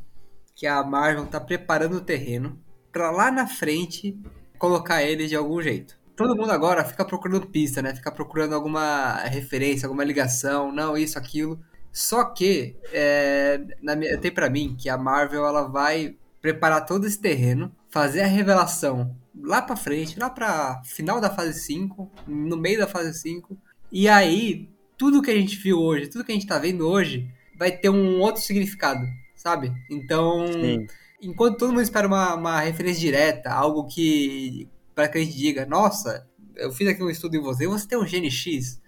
que 0.55 0.66
a 0.66 0.83
Marvel 0.83 1.27
tá 1.27 1.40
preparando 1.40 1.97
o 1.97 2.01
terreno 2.01 2.59
pra 2.92 3.11
lá 3.11 3.31
na 3.31 3.47
frente 3.47 4.16
colocar 4.59 5.03
eles 5.03 5.29
de 5.29 5.37
algum 5.37 5.61
jeito. 5.61 5.98
Todo 6.19 6.35
mundo 6.35 6.51
agora 6.51 6.85
fica 6.85 7.05
procurando 7.05 7.47
pista, 7.47 7.81
né? 7.81 7.95
Fica 7.95 8.11
procurando 8.11 8.53
alguma 8.53 9.19
referência, 9.21 9.87
alguma 9.87 10.03
ligação, 10.03 10.73
não, 10.73 10.97
isso, 10.97 11.17
aquilo. 11.17 11.61
Só 11.93 12.25
que 12.25 12.77
é, 12.93 13.61
na, 13.81 13.95
tem 14.21 14.33
para 14.33 14.51
mim 14.51 14.75
que 14.77 14.89
a 14.89 14.99
Marvel 14.99 15.47
ela 15.47 15.69
vai 15.69 16.17
preparar 16.43 16.87
todo 16.87 17.07
esse 17.07 17.21
terreno, 17.21 17.73
fazer 17.89 18.23
a 18.23 18.27
revelação 18.27 19.15
lá 19.41 19.63
para 19.63 19.77
frente, 19.77 20.19
lá 20.19 20.29
para 20.29 20.83
final 20.85 21.21
da 21.21 21.31
fase 21.31 21.61
5, 21.61 22.11
no 22.27 22.57
meio 22.57 22.81
da 22.81 22.89
fase 22.89 23.17
5, 23.17 23.57
e 23.93 24.09
aí 24.09 24.69
tudo 24.97 25.23
que 25.23 25.31
a 25.31 25.37
gente 25.37 25.55
viu 25.57 25.79
hoje, 25.79 26.09
tudo 26.09 26.25
que 26.25 26.33
a 26.33 26.35
gente 26.35 26.49
tá 26.49 26.59
vendo 26.59 26.89
hoje, 26.89 27.33
vai 27.57 27.71
ter 27.71 27.91
um 27.91 28.19
outro 28.19 28.43
significado, 28.43 29.07
sabe? 29.37 29.73
Então, 29.89 30.45
Sim. 30.53 30.85
enquanto 31.23 31.59
todo 31.59 31.71
mundo 31.71 31.83
espera 31.83 32.09
uma, 32.09 32.35
uma 32.35 32.61
referência 32.61 33.01
direta, 33.01 33.53
algo 33.53 33.87
que 33.87 34.69
para 34.99 35.07
que 35.07 35.19
a 35.19 35.21
gente 35.21 35.37
diga, 35.37 35.65
nossa, 35.65 36.27
eu 36.57 36.73
fiz 36.73 36.89
aqui 36.89 37.01
um 37.01 37.09
estudo 37.09 37.37
em 37.37 37.41
você, 37.41 37.69
você 37.69 37.87
tem 37.87 37.97
um 37.97 38.05
gene 38.05 38.29
X. 38.29 38.81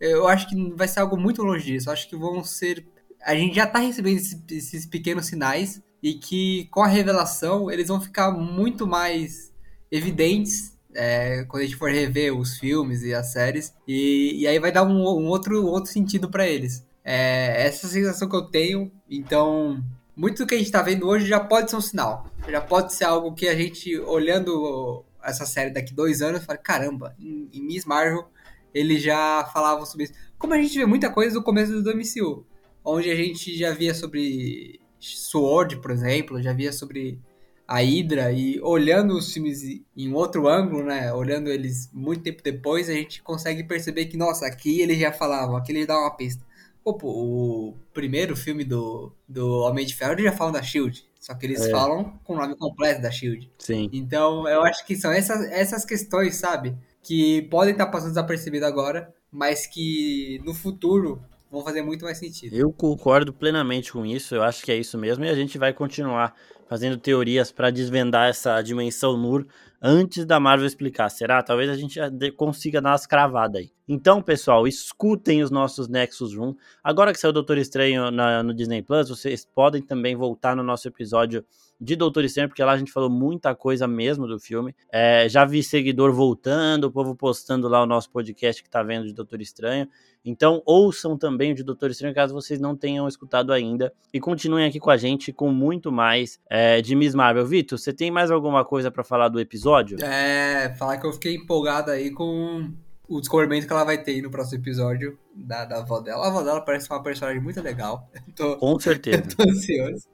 Eu 0.00 0.26
acho 0.26 0.48
que 0.48 0.72
vai 0.74 0.88
ser 0.88 1.00
algo 1.00 1.14
muito 1.14 1.42
longe 1.42 1.66
disso. 1.66 1.90
Eu 1.90 1.92
acho 1.92 2.08
que 2.08 2.16
vão 2.16 2.42
ser. 2.42 2.86
A 3.22 3.34
gente 3.34 3.54
já 3.54 3.66
tá 3.66 3.78
recebendo 3.78 4.16
esses, 4.16 4.42
esses 4.50 4.86
pequenos 4.86 5.26
sinais 5.26 5.82
e 6.02 6.14
que 6.14 6.68
com 6.70 6.80
a 6.80 6.86
revelação 6.86 7.70
eles 7.70 7.88
vão 7.88 8.00
ficar 8.00 8.30
muito 8.30 8.86
mais 8.86 9.52
evidentes 9.92 10.72
é, 10.94 11.44
quando 11.44 11.64
a 11.64 11.66
gente 11.66 11.76
for 11.76 11.90
rever 11.90 12.34
os 12.34 12.56
filmes 12.56 13.02
e 13.02 13.12
as 13.12 13.26
séries 13.26 13.74
e, 13.86 14.40
e 14.40 14.46
aí 14.46 14.58
vai 14.58 14.72
dar 14.72 14.84
um, 14.84 15.02
um 15.02 15.26
outro, 15.26 15.66
outro 15.66 15.92
sentido 15.92 16.30
para 16.30 16.48
eles. 16.48 16.82
É, 17.04 17.66
essa 17.66 17.86
é 17.88 17.90
sensação 17.90 18.26
que 18.26 18.36
eu 18.36 18.46
tenho, 18.46 18.90
então 19.10 19.84
muito 20.16 20.38
do 20.38 20.46
que 20.46 20.54
a 20.54 20.58
gente 20.58 20.70
tá 20.70 20.80
vendo 20.80 21.06
hoje 21.06 21.26
já 21.26 21.38
pode 21.38 21.68
ser 21.68 21.76
um 21.76 21.80
sinal, 21.82 22.26
já 22.48 22.60
pode 22.62 22.94
ser 22.94 23.04
algo 23.04 23.34
que 23.34 23.46
a 23.46 23.54
gente 23.54 23.98
olhando 23.98 25.04
essa 25.22 25.46
série 25.46 25.70
daqui 25.70 25.94
dois 25.94 26.22
anos 26.22 26.44
fala 26.44 26.58
caramba, 26.58 27.14
em, 27.18 27.48
em 27.52 27.62
Miss 27.62 27.84
Marvel 27.84 28.28
eles 28.74 29.02
já 29.02 29.48
falavam 29.52 29.84
sobre 29.86 30.04
isso. 30.04 30.14
Como 30.38 30.54
a 30.54 30.58
gente 30.58 30.78
vê 30.78 30.86
muita 30.86 31.10
coisa 31.10 31.34
no 31.34 31.42
começo 31.42 31.82
do 31.82 31.90
MCU, 31.94 32.46
onde 32.84 33.10
a 33.10 33.14
gente 33.16 33.56
já 33.56 33.72
via 33.72 33.94
sobre 33.94 34.80
Sword, 35.00 35.80
por 35.80 35.90
exemplo, 35.90 36.42
já 36.42 36.52
via 36.52 36.72
sobre 36.72 37.20
a 37.66 37.80
Hydra 37.80 38.32
e 38.32 38.60
olhando 38.60 39.14
os 39.14 39.32
filmes 39.32 39.62
em 39.96 40.12
outro 40.14 40.48
ângulo, 40.48 40.84
né, 40.84 41.12
olhando 41.12 41.50
eles 41.50 41.90
muito 41.92 42.22
tempo 42.22 42.42
depois, 42.42 42.88
a 42.88 42.94
gente 42.94 43.22
consegue 43.22 43.62
perceber 43.64 44.06
que, 44.06 44.16
nossa, 44.16 44.46
aqui 44.46 44.80
eles 44.80 44.98
já 44.98 45.12
falavam, 45.12 45.56
aqui 45.56 45.72
eles 45.72 45.86
davam 45.86 46.04
uma 46.04 46.16
pista. 46.16 46.46
Opa, 46.82 47.06
o 47.06 47.76
primeiro 47.92 48.34
filme 48.34 48.64
do, 48.64 49.12
do 49.28 49.60
Homem 49.60 49.84
de 49.84 49.94
Ferro 49.94 50.12
eles 50.12 50.24
já 50.24 50.32
falam 50.32 50.52
da 50.52 50.62
SHIELD, 50.62 51.04
só 51.18 51.34
que 51.34 51.46
eles 51.46 51.60
é. 51.60 51.70
falam 51.70 52.18
com 52.24 52.34
o 52.34 52.36
nome 52.36 52.56
completo 52.56 53.02
da 53.02 53.10
SHIELD. 53.10 53.50
Sim. 53.58 53.88
Então, 53.92 54.48
eu 54.48 54.62
acho 54.62 54.86
que 54.86 54.96
são 54.96 55.10
essas, 55.10 55.50
essas 55.50 55.84
questões, 55.84 56.36
sabe, 56.36 56.76
que 57.02 57.42
podem 57.50 57.72
estar 57.72 57.86
passando 57.86 58.10
desapercebido 58.10 58.66
agora, 58.66 59.12
mas 59.30 59.66
que 59.66 60.40
no 60.44 60.54
futuro 60.54 61.20
vão 61.50 61.64
fazer 61.64 61.82
muito 61.82 62.04
mais 62.04 62.18
sentido. 62.18 62.54
Eu 62.54 62.72
concordo 62.72 63.32
plenamente 63.32 63.92
com 63.92 64.04
isso, 64.04 64.34
eu 64.34 64.42
acho 64.42 64.64
que 64.64 64.70
é 64.70 64.76
isso 64.76 64.96
mesmo, 64.96 65.24
e 65.24 65.28
a 65.28 65.34
gente 65.34 65.58
vai 65.58 65.72
continuar 65.72 66.34
fazendo 66.68 66.98
teorias 66.98 67.50
para 67.50 67.70
desvendar 67.70 68.28
essa 68.28 68.60
dimensão 68.62 69.16
Nur 69.16 69.46
antes 69.82 70.24
da 70.24 70.38
Marvel 70.38 70.66
explicar. 70.66 71.08
Será? 71.08 71.42
Talvez 71.42 71.70
a 71.70 71.76
gente 71.76 71.98
consiga 72.36 72.80
dar 72.80 72.90
umas 72.90 73.06
cravadas 73.06 73.62
aí. 73.62 73.77
Então, 73.88 74.20
pessoal, 74.20 74.68
escutem 74.68 75.42
os 75.42 75.50
nossos 75.50 75.88
Nexus 75.88 76.34
Room. 76.34 76.54
Agora 76.84 77.10
que 77.10 77.18
saiu 77.18 77.32
Doutor 77.32 77.56
Estranho 77.56 78.10
na, 78.10 78.42
no 78.42 78.52
Disney 78.52 78.82
Plus, 78.82 79.08
vocês 79.08 79.46
podem 79.46 79.80
também 79.80 80.14
voltar 80.14 80.54
no 80.54 80.62
nosso 80.62 80.86
episódio 80.86 81.42
de 81.80 81.96
Doutor 81.96 82.24
Estranho, 82.24 82.48
porque 82.48 82.62
lá 82.62 82.72
a 82.72 82.76
gente 82.76 82.92
falou 82.92 83.08
muita 83.08 83.54
coisa 83.54 83.86
mesmo 83.88 84.26
do 84.26 84.38
filme. 84.38 84.74
É, 84.92 85.26
já 85.26 85.46
vi 85.46 85.62
seguidor 85.62 86.12
voltando, 86.12 86.84
o 86.84 86.90
povo 86.90 87.14
postando 87.14 87.66
lá 87.66 87.82
o 87.82 87.86
nosso 87.86 88.10
podcast 88.10 88.62
que 88.62 88.68
tá 88.68 88.82
vendo 88.82 89.06
de 89.06 89.14
Doutor 89.14 89.40
Estranho. 89.40 89.88
Então, 90.22 90.60
ouçam 90.66 91.16
também 91.16 91.52
o 91.52 91.54
de 91.54 91.62
Doutor 91.62 91.90
Estranho, 91.90 92.14
caso 92.14 92.34
vocês 92.34 92.60
não 92.60 92.76
tenham 92.76 93.08
escutado 93.08 93.54
ainda. 93.54 93.90
E 94.12 94.20
continuem 94.20 94.66
aqui 94.66 94.78
com 94.78 94.90
a 94.90 94.98
gente 94.98 95.32
com 95.32 95.50
muito 95.50 95.90
mais 95.90 96.38
é, 96.50 96.82
de 96.82 96.94
Miss 96.94 97.14
Marvel. 97.14 97.46
Vitor, 97.46 97.78
você 97.78 97.94
tem 97.94 98.10
mais 98.10 98.30
alguma 98.30 98.66
coisa 98.66 98.90
para 98.90 99.02
falar 99.02 99.28
do 99.28 99.40
episódio? 99.40 99.96
É, 100.04 100.74
falar 100.78 100.98
que 100.98 101.06
eu 101.06 101.12
fiquei 101.14 101.36
empolgado 101.36 101.90
aí 101.90 102.10
com 102.10 102.70
o 103.08 103.20
descobrimento 103.20 103.66
que 103.66 103.72
ela 103.72 103.84
vai 103.84 104.02
ter 104.02 104.20
no 104.20 104.30
próximo 104.30 104.60
episódio 104.60 105.18
da, 105.34 105.64
da 105.64 105.78
avó 105.78 106.00
dela. 106.00 106.24
A 106.24 106.28
avó 106.28 106.42
dela 106.42 106.60
parece 106.60 106.90
uma 106.90 107.02
personagem 107.02 107.40
muito 107.40 107.60
legal. 107.62 108.10
Tô, 108.36 108.56
Com 108.58 108.78
certeza. 108.78 109.22
tô 109.34 109.42
ansioso. 109.42 110.06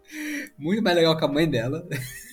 Muito 0.57 0.83
mais 0.83 0.97
legal 0.97 1.17
que 1.17 1.25
a 1.25 1.29
mãe 1.29 1.49
dela. 1.49 1.87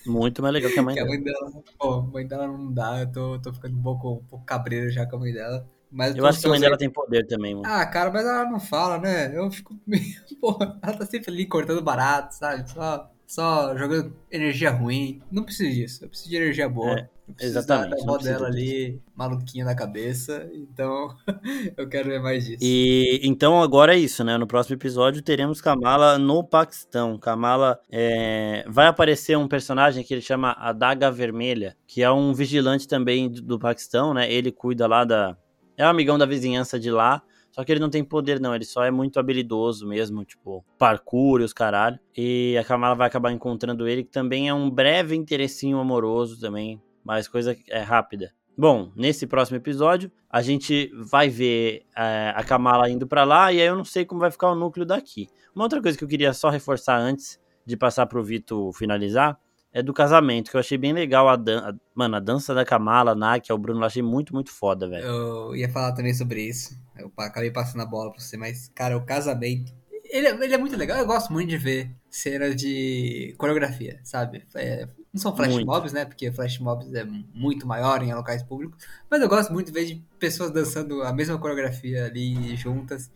Muito 0.06 0.42
mais 0.42 0.54
legal 0.54 0.72
que 0.72 0.80
a 0.80 0.84
mãe 0.84 0.94
que 0.96 1.02
dela. 1.02 1.10
A 1.10 1.16
mãe 1.16 1.24
dela, 1.24 1.52
a 1.82 2.02
mãe 2.02 2.28
dela 2.28 2.48
não 2.48 2.72
dá, 2.72 3.00
eu 3.02 3.12
tô, 3.12 3.40
tô 3.40 3.54
ficando 3.54 3.78
um 3.78 3.82
pouco, 3.82 4.12
um 4.14 4.26
pouco 4.26 4.46
cabreiro 4.46 4.90
já 4.92 5.06
com 5.06 5.16
a 5.16 5.20
mãe 5.20 5.34
dela. 5.34 5.68
Mas 5.92 6.16
eu 6.16 6.26
acho 6.26 6.40
que 6.40 6.46
a 6.46 6.50
mãe 6.50 6.60
dela 6.60 6.78
tem 6.78 6.90
poder 6.90 7.28
também, 7.28 7.54
mano. 7.54 7.68
Ah, 7.68 7.86
cara, 7.86 8.10
mas 8.10 8.26
ela 8.26 8.50
não 8.50 8.60
fala, 8.60 8.98
né? 8.98 9.38
Eu 9.38 9.52
fico 9.52 9.78
meio. 9.86 10.16
Porra, 10.40 10.80
ela 10.82 10.98
tá 10.98 11.06
sempre 11.06 11.32
ali 11.32 11.46
cortando 11.46 11.82
barato, 11.82 12.36
sabe? 12.36 12.70
Só, 12.72 13.12
só 13.32 13.78
jogando 13.78 14.14
energia 14.30 14.72
ruim. 14.72 15.22
Não 15.32 15.44
preciso 15.44 15.74
disso. 15.74 16.04
Eu 16.04 16.10
preciso 16.10 16.30
de 16.30 16.36
energia 16.36 16.68
boa. 16.68 17.00
É. 17.00 17.10
Exatamente. 17.40 17.92
Da 17.92 18.04
avó 18.04 18.18
dela 18.18 18.48
ali, 18.48 19.02
maluquinha 19.16 19.64
na 19.64 19.74
cabeça. 19.74 20.50
Então, 20.54 21.16
eu 21.78 21.88
quero 21.88 22.10
ver 22.10 22.22
mais 22.22 22.46
disso. 22.46 22.58
E 22.62 23.22
então 23.24 23.64
agora 23.64 23.96
é 23.96 23.98
isso, 23.98 24.22
né? 24.22 24.38
No 24.38 24.46
próximo 24.46 24.76
episódio 24.76 25.22
teremos 25.22 25.62
Kamala 25.62 26.18
no 26.18 26.44
Paquistão. 26.44 27.18
Kamala 27.18 27.80
é... 27.90 28.66
vai 28.68 28.88
aparecer 28.88 29.38
um 29.38 29.48
personagem 29.48 30.04
que 30.04 30.14
ele 30.14 30.22
chama 30.22 30.52
Adaga 30.60 31.10
Vermelha, 31.10 31.78
que 31.88 32.04
é 32.04 32.12
um 32.12 32.34
vigilante 32.34 32.86
também 32.86 33.32
do 33.32 33.58
Paquistão, 33.58 34.14
né? 34.14 34.30
Ele 34.30 34.52
cuida 34.52 34.88
lá 34.88 35.06
da. 35.06 35.38
É 35.78 35.86
um 35.86 35.90
amigão 35.90 36.18
da 36.18 36.26
vizinhança 36.26 36.78
de 36.78 36.92
lá. 36.92 37.24
Só 37.52 37.64
que 37.64 37.72
ele 37.72 37.80
não 37.80 37.90
tem 37.90 38.04
poder, 38.04 38.40
não. 38.40 38.56
Ele 38.56 38.66
só 38.66 38.84
é 38.84 38.92
muito 38.92 39.20
habilidoso 39.20 39.88
mesmo, 39.88 40.24
tipo, 40.24 40.64
parkour 40.78 41.42
e 41.42 41.44
os 41.44 41.54
caralho. 41.54 42.00
E 42.16 42.58
a 42.58 42.64
Kamala 42.64 42.96
vai 42.96 43.08
acabar 43.08 43.32
encontrando 43.32 43.88
ele, 43.88 44.04
que 44.04 44.12
também 44.12 44.48
é 44.48 44.54
um 44.54 44.70
breve 44.70 45.16
interessinho 45.16 45.78
amoroso 45.80 46.40
também 46.40 46.82
mas 47.04 47.28
coisa 47.28 47.56
é 47.70 47.80
rápida. 47.80 48.34
Bom, 48.58 48.92
nesse 48.96 49.26
próximo 49.26 49.58
episódio, 49.58 50.12
a 50.30 50.42
gente 50.42 50.92
vai 50.94 51.30
ver 51.30 51.86
é, 51.98 52.34
a 52.36 52.44
Kamala 52.44 52.90
indo 52.90 53.08
para 53.08 53.24
lá, 53.24 53.52
e 53.52 53.60
aí 53.60 53.68
eu 53.68 53.76
não 53.76 53.86
sei 53.86 54.06
como 54.06 54.22
vai 54.22 54.30
ficar 54.30 54.52
o 54.52 54.56
núcleo 54.56 54.86
daqui. 54.86 55.28
Uma 55.56 55.66
outra 55.66 55.82
coisa 55.82 55.98
que 55.98 56.04
eu 56.04 56.08
queria 56.08 56.34
só 56.34 56.50
reforçar 56.50 56.98
antes 56.98 57.40
de 57.66 57.78
passar 57.78 58.06
pro 58.06 58.24
Vitor 58.24 58.74
finalizar 58.74 59.40
é 59.74 59.82
do 59.82 59.94
casamento, 59.94 60.52
que 60.52 60.58
eu 60.58 60.60
achei 60.60 60.78
bem 60.78 60.92
legal 60.92 61.30
a, 61.30 61.36
dan 61.36 61.60
a, 61.60 61.74
mano, 61.96 62.18
a 62.18 62.20
dança 62.20 62.54
da 62.54 62.66
Kamala, 62.66 63.16
a 63.34 63.40
que 63.40 63.52
é 63.52 63.56
o 63.56 63.58
Bruno, 63.58 63.80
eu 63.80 63.86
achei 63.86 64.02
muito, 64.02 64.34
muito 64.34 64.52
foda, 64.52 64.88
velho. 64.88 65.06
Eu 65.06 65.56
ia 65.56 65.70
falar 65.70 65.94
também 65.94 66.14
sobre 66.14 66.42
isso. 66.42 66.78
Eu 66.98 67.12
acabei 67.18 67.52
passando 67.52 67.82
a 67.82 67.86
bola 67.86 68.12
pra 68.12 68.20
você, 68.20 68.36
mas, 68.36 68.70
cara, 68.76 68.98
o 68.98 69.06
casamento. 69.06 69.74
Ele, 70.06 70.28
é, 70.28 70.44
ele 70.44 70.54
é 70.54 70.58
muito 70.58 70.76
legal, 70.76 70.98
eu 70.98 71.06
gosto 71.06 71.32
muito 71.32 71.50
de 71.50 71.58
ver 71.58 71.90
cena 72.10 72.54
de 72.54 73.34
coreografia, 73.38 74.02
sabe? 74.04 74.44
É, 74.56 74.86
não 75.14 75.22
são 75.22 75.36
flash 75.36 75.54
muito. 75.54 75.66
mobs, 75.66 75.94
né? 75.94 76.04
Porque 76.04 76.30
flash 76.32 76.60
mobs 76.60 76.94
é 76.94 77.06
muito 77.34 77.66
maior 77.66 78.04
em 78.04 78.14
locais 78.14 78.44
públicos. 78.44 78.86
Mas 79.10 79.22
eu 79.22 79.30
gosto 79.30 79.54
muito 79.54 79.68
de 79.68 79.74
ver 79.74 79.86
de 79.86 80.04
pessoas 80.20 80.52
dançando 80.52 81.02
a 81.04 81.14
mesma 81.14 81.38
coreografia 81.38 82.06
ali 82.06 82.56
juntas. 82.58 83.10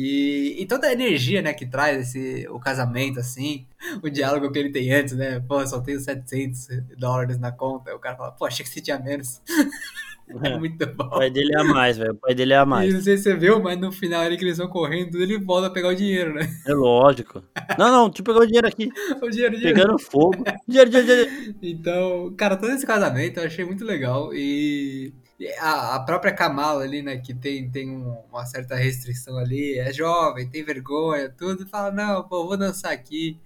E, 0.00 0.62
e, 0.62 0.64
toda 0.64 0.86
a 0.86 0.92
energia, 0.92 1.42
né, 1.42 1.52
que 1.52 1.66
traz 1.66 2.14
esse, 2.14 2.46
o 2.50 2.60
casamento, 2.60 3.18
assim, 3.18 3.66
o 4.00 4.08
diálogo 4.08 4.52
que 4.52 4.56
ele 4.56 4.70
tem 4.70 4.92
antes, 4.92 5.14
né, 5.14 5.40
pô, 5.40 5.66
só 5.66 5.80
tenho 5.80 5.98
700 5.98 6.68
dólares 6.96 7.36
na 7.36 7.50
conta, 7.50 7.92
o 7.96 7.98
cara 7.98 8.16
fala, 8.16 8.30
pô, 8.30 8.46
achei 8.46 8.64
que 8.64 8.70
você 8.70 8.80
tinha 8.80 8.98
menos. 8.98 9.42
É 10.44 10.58
muito 10.58 10.86
bom. 10.94 11.06
O 11.06 11.08
pai 11.08 11.30
dele 11.30 11.54
é 11.56 11.58
a 11.58 11.64
mais, 11.64 11.96
velho. 11.96 12.12
O 12.12 12.16
pai 12.16 12.34
dele 12.34 12.52
é 12.52 12.58
a 12.58 12.66
mais. 12.66 12.90
E 12.90 12.92
não 12.92 13.00
sei 13.00 13.16
se 13.16 13.22
você 13.22 13.34
viu, 13.34 13.62
mas 13.62 13.80
no 13.80 13.90
final 13.90 14.22
ele 14.22 14.36
que 14.36 14.44
eles 14.44 14.58
vão 14.58 14.68
correndo, 14.68 15.16
ele 15.16 15.38
volta 15.38 15.68
a 15.68 15.70
pegar 15.70 15.88
o 15.88 15.94
dinheiro, 15.94 16.34
né? 16.34 16.46
É 16.66 16.74
lógico. 16.74 17.42
Não, 17.78 17.90
não, 17.90 18.08
deixa 18.10 18.20
eu 18.20 18.24
pegar 18.26 18.40
o 18.40 18.46
dinheiro 18.46 18.68
aqui. 18.68 18.90
o 19.22 19.30
dinheiro, 19.30 19.56
dinheiro. 19.56 19.80
Pegando 19.80 19.98
fogo. 19.98 20.44
Dinheiro, 20.68 20.90
dinheiro, 20.90 21.30
dinheiro. 21.30 21.56
Então, 21.62 22.34
cara, 22.36 22.58
todo 22.58 22.72
esse 22.72 22.86
casamento 22.86 23.40
eu 23.40 23.46
achei 23.46 23.64
muito 23.64 23.86
legal. 23.86 24.28
E 24.34 25.14
a, 25.58 25.96
a 25.96 26.00
própria 26.00 26.32
Kamala 26.34 26.82
ali, 26.82 27.02
né, 27.02 27.18
que 27.18 27.32
tem, 27.34 27.70
tem 27.70 27.90
uma 28.30 28.44
certa 28.46 28.74
restrição 28.74 29.36
ali, 29.36 29.78
é 29.78 29.92
jovem, 29.92 30.48
tem 30.48 30.64
vergonha, 30.64 31.28
tudo, 31.30 31.66
fala, 31.68 31.90
não, 31.92 32.26
pô, 32.26 32.46
vou 32.46 32.56
dançar 32.56 32.92
aqui. 32.92 33.38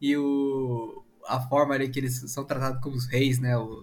E 0.00 0.16
o, 0.16 1.02
a 1.26 1.40
forma 1.40 1.74
ali 1.74 1.88
que 1.88 1.98
eles 1.98 2.22
são 2.30 2.44
tratados 2.44 2.80
como 2.82 2.96
os 2.96 3.06
reis, 3.06 3.38
né, 3.38 3.56
o, 3.56 3.78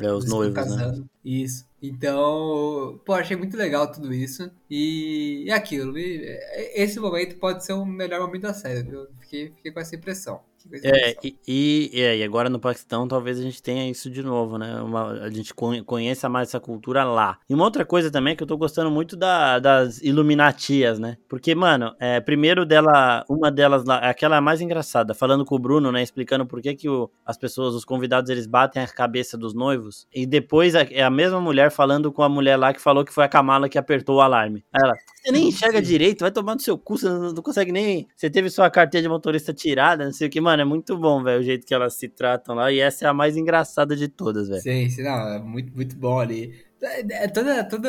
é, 0.00 0.12
os 0.12 0.24
noivos, 0.24 0.76
né? 0.76 1.04
Isso. 1.24 1.64
Então, 1.80 3.00
pô, 3.04 3.14
achei 3.14 3.36
muito 3.36 3.56
legal 3.56 3.90
tudo 3.90 4.12
isso. 4.12 4.50
E 4.68 5.46
é 5.48 5.52
aquilo. 5.52 5.96
E 5.96 6.38
esse 6.74 6.98
momento 6.98 7.36
pode 7.36 7.64
ser 7.64 7.72
o 7.72 7.84
melhor 7.84 8.20
momento 8.20 8.42
da 8.42 8.54
série. 8.54 8.90
Eu 8.90 9.08
fiquei, 9.20 9.50
fiquei 9.50 9.72
com 9.72 9.80
essa 9.80 9.94
impressão. 9.94 10.40
É 10.84 11.16
e, 11.22 11.36
e, 11.46 11.90
é, 12.00 12.18
e 12.18 12.24
agora 12.24 12.48
no 12.48 12.58
Paquistão 12.58 13.08
talvez 13.08 13.38
a 13.38 13.42
gente 13.42 13.62
tenha 13.62 13.88
isso 13.90 14.10
de 14.10 14.22
novo, 14.22 14.58
né? 14.58 14.80
Uma, 14.82 15.12
a 15.12 15.30
gente 15.30 15.54
conheça 15.54 16.28
mais 16.28 16.48
essa 16.48 16.60
cultura 16.60 17.04
lá. 17.04 17.38
E 17.48 17.54
uma 17.54 17.64
outra 17.64 17.84
coisa 17.84 18.10
também 18.10 18.32
é 18.32 18.36
que 18.36 18.42
eu 18.42 18.46
tô 18.46 18.56
gostando 18.56 18.90
muito 18.90 19.16
da, 19.16 19.58
das 19.58 20.00
Iluminatias, 20.02 20.98
né? 20.98 21.16
Porque, 21.28 21.54
mano, 21.54 21.94
é, 21.98 22.20
primeiro 22.20 22.66
dela, 22.66 23.24
uma 23.28 23.50
delas 23.50 23.84
lá, 23.84 23.98
aquela 23.98 24.40
mais 24.40 24.60
engraçada, 24.60 25.14
falando 25.14 25.44
com 25.44 25.54
o 25.54 25.58
Bruno, 25.58 25.90
né? 25.90 26.02
Explicando 26.02 26.46
por 26.46 26.60
que, 26.60 26.74
que 26.74 26.88
o, 26.88 27.10
as 27.24 27.36
pessoas, 27.36 27.74
os 27.74 27.84
convidados, 27.84 28.30
eles 28.30 28.46
batem 28.46 28.82
a 28.82 28.86
cabeça 28.86 29.36
dos 29.36 29.54
noivos. 29.54 30.06
E 30.12 30.26
depois 30.26 30.74
é 30.74 31.02
a 31.02 31.10
mesma 31.10 31.40
mulher 31.40 31.70
falando 31.70 32.12
com 32.12 32.22
a 32.22 32.28
mulher 32.28 32.56
lá 32.56 32.72
que 32.72 32.80
falou 32.80 33.04
que 33.04 33.12
foi 33.12 33.24
a 33.24 33.28
Kamala 33.28 33.68
que 33.68 33.78
apertou 33.78 34.16
o 34.16 34.20
alarme. 34.20 34.64
Aí 34.72 34.80
ela, 34.82 34.94
você 35.22 35.32
nem 35.32 35.48
enxerga 35.48 35.82
direito, 35.82 36.20
vai 36.20 36.30
tomar 36.30 36.54
no 36.54 36.60
seu 36.60 36.78
cu, 36.78 36.96
você 36.96 37.08
não, 37.08 37.32
não 37.32 37.42
consegue 37.42 37.70
nem. 37.70 38.08
Você 38.16 38.30
teve 38.30 38.48
sua 38.48 38.70
carteira 38.70 39.02
de 39.02 39.08
motorista 39.08 39.52
tirada, 39.52 40.04
não 40.04 40.12
sei 40.12 40.28
o 40.28 40.30
que, 40.30 40.40
mano. 40.40 40.49
É 40.58 40.64
muito 40.64 40.96
bom, 40.96 41.22
velho, 41.22 41.40
o 41.40 41.42
jeito 41.42 41.66
que 41.66 41.74
elas 41.74 41.94
se 41.94 42.08
tratam 42.08 42.54
lá. 42.54 42.72
E 42.72 42.80
essa 42.80 43.04
é 43.04 43.08
a 43.08 43.14
mais 43.14 43.36
engraçada 43.36 43.94
de 43.94 44.08
todas, 44.08 44.48
velho. 44.48 44.62
Sim, 44.62 44.88
sim, 44.88 45.02
não, 45.02 45.34
é 45.34 45.38
muito, 45.38 45.74
muito 45.74 45.96
bom 45.96 46.18
ali. 46.18 46.54
É, 46.82 47.24
é 47.24 47.28
toda, 47.28 47.62
todo 47.64 47.88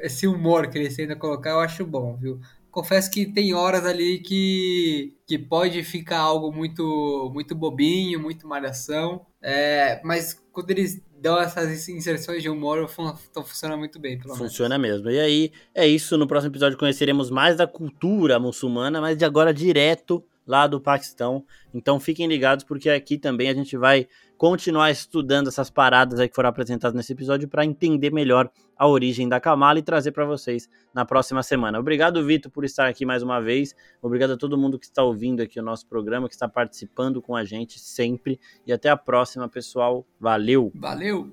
esse 0.00 0.26
humor 0.26 0.68
que 0.68 0.78
eles 0.78 0.94
tentam 0.94 1.16
colocar, 1.16 1.50
eu 1.50 1.60
acho 1.60 1.84
bom, 1.84 2.16
viu? 2.16 2.38
Confesso 2.70 3.10
que 3.10 3.26
tem 3.26 3.52
horas 3.52 3.84
ali 3.84 4.18
que, 4.18 5.14
que 5.26 5.38
pode 5.38 5.82
ficar 5.82 6.18
algo 6.18 6.50
muito, 6.50 7.30
muito 7.34 7.54
bobinho, 7.54 8.18
muito 8.18 8.48
malhação. 8.48 9.26
É, 9.42 10.00
mas 10.02 10.34
quando 10.52 10.70
eles 10.70 11.02
dão 11.20 11.38
essas 11.38 11.88
inserções 11.88 12.42
de 12.42 12.48
humor, 12.48 12.84
estão 12.84 13.44
funcionando 13.44 13.78
muito 13.78 14.00
bem. 14.00 14.18
Funciona 14.20 14.78
menos. 14.78 15.02
mesmo. 15.02 15.10
E 15.10 15.20
aí, 15.20 15.52
é 15.74 15.86
isso. 15.86 16.16
No 16.16 16.26
próximo 16.26 16.50
episódio 16.50 16.78
conheceremos 16.78 17.30
mais 17.30 17.56
da 17.56 17.66
cultura 17.66 18.40
muçulmana, 18.40 19.00
mas 19.00 19.16
de 19.18 19.24
agora 19.24 19.52
direto 19.52 20.24
lá 20.46 20.66
do 20.66 20.80
Paquistão. 20.80 21.44
Então 21.72 21.98
fiquem 21.98 22.26
ligados, 22.26 22.64
porque 22.64 22.90
aqui 22.90 23.18
também 23.18 23.48
a 23.48 23.54
gente 23.54 23.76
vai 23.76 24.06
continuar 24.36 24.90
estudando 24.90 25.48
essas 25.48 25.70
paradas 25.70 26.18
aí 26.18 26.28
que 26.28 26.34
foram 26.34 26.48
apresentadas 26.48 26.96
nesse 26.96 27.12
episódio 27.12 27.48
para 27.48 27.64
entender 27.64 28.12
melhor 28.12 28.50
a 28.76 28.88
origem 28.88 29.28
da 29.28 29.38
Kamala 29.38 29.78
e 29.78 29.82
trazer 29.82 30.10
para 30.10 30.24
vocês 30.24 30.68
na 30.92 31.04
próxima 31.04 31.42
semana. 31.42 31.78
Obrigado, 31.78 32.24
Vitor, 32.26 32.50
por 32.50 32.64
estar 32.64 32.88
aqui 32.88 33.06
mais 33.06 33.22
uma 33.22 33.40
vez. 33.40 33.74
Obrigado 34.02 34.32
a 34.32 34.36
todo 34.36 34.58
mundo 34.58 34.78
que 34.78 34.86
está 34.86 35.02
ouvindo 35.02 35.40
aqui 35.40 35.60
o 35.60 35.62
nosso 35.62 35.86
programa, 35.86 36.28
que 36.28 36.34
está 36.34 36.48
participando 36.48 37.22
com 37.22 37.36
a 37.36 37.44
gente 37.44 37.78
sempre. 37.78 38.40
E 38.66 38.72
até 38.72 38.88
a 38.88 38.96
próxima, 38.96 39.48
pessoal. 39.48 40.04
Valeu! 40.18 40.72
Valeu! 40.74 41.32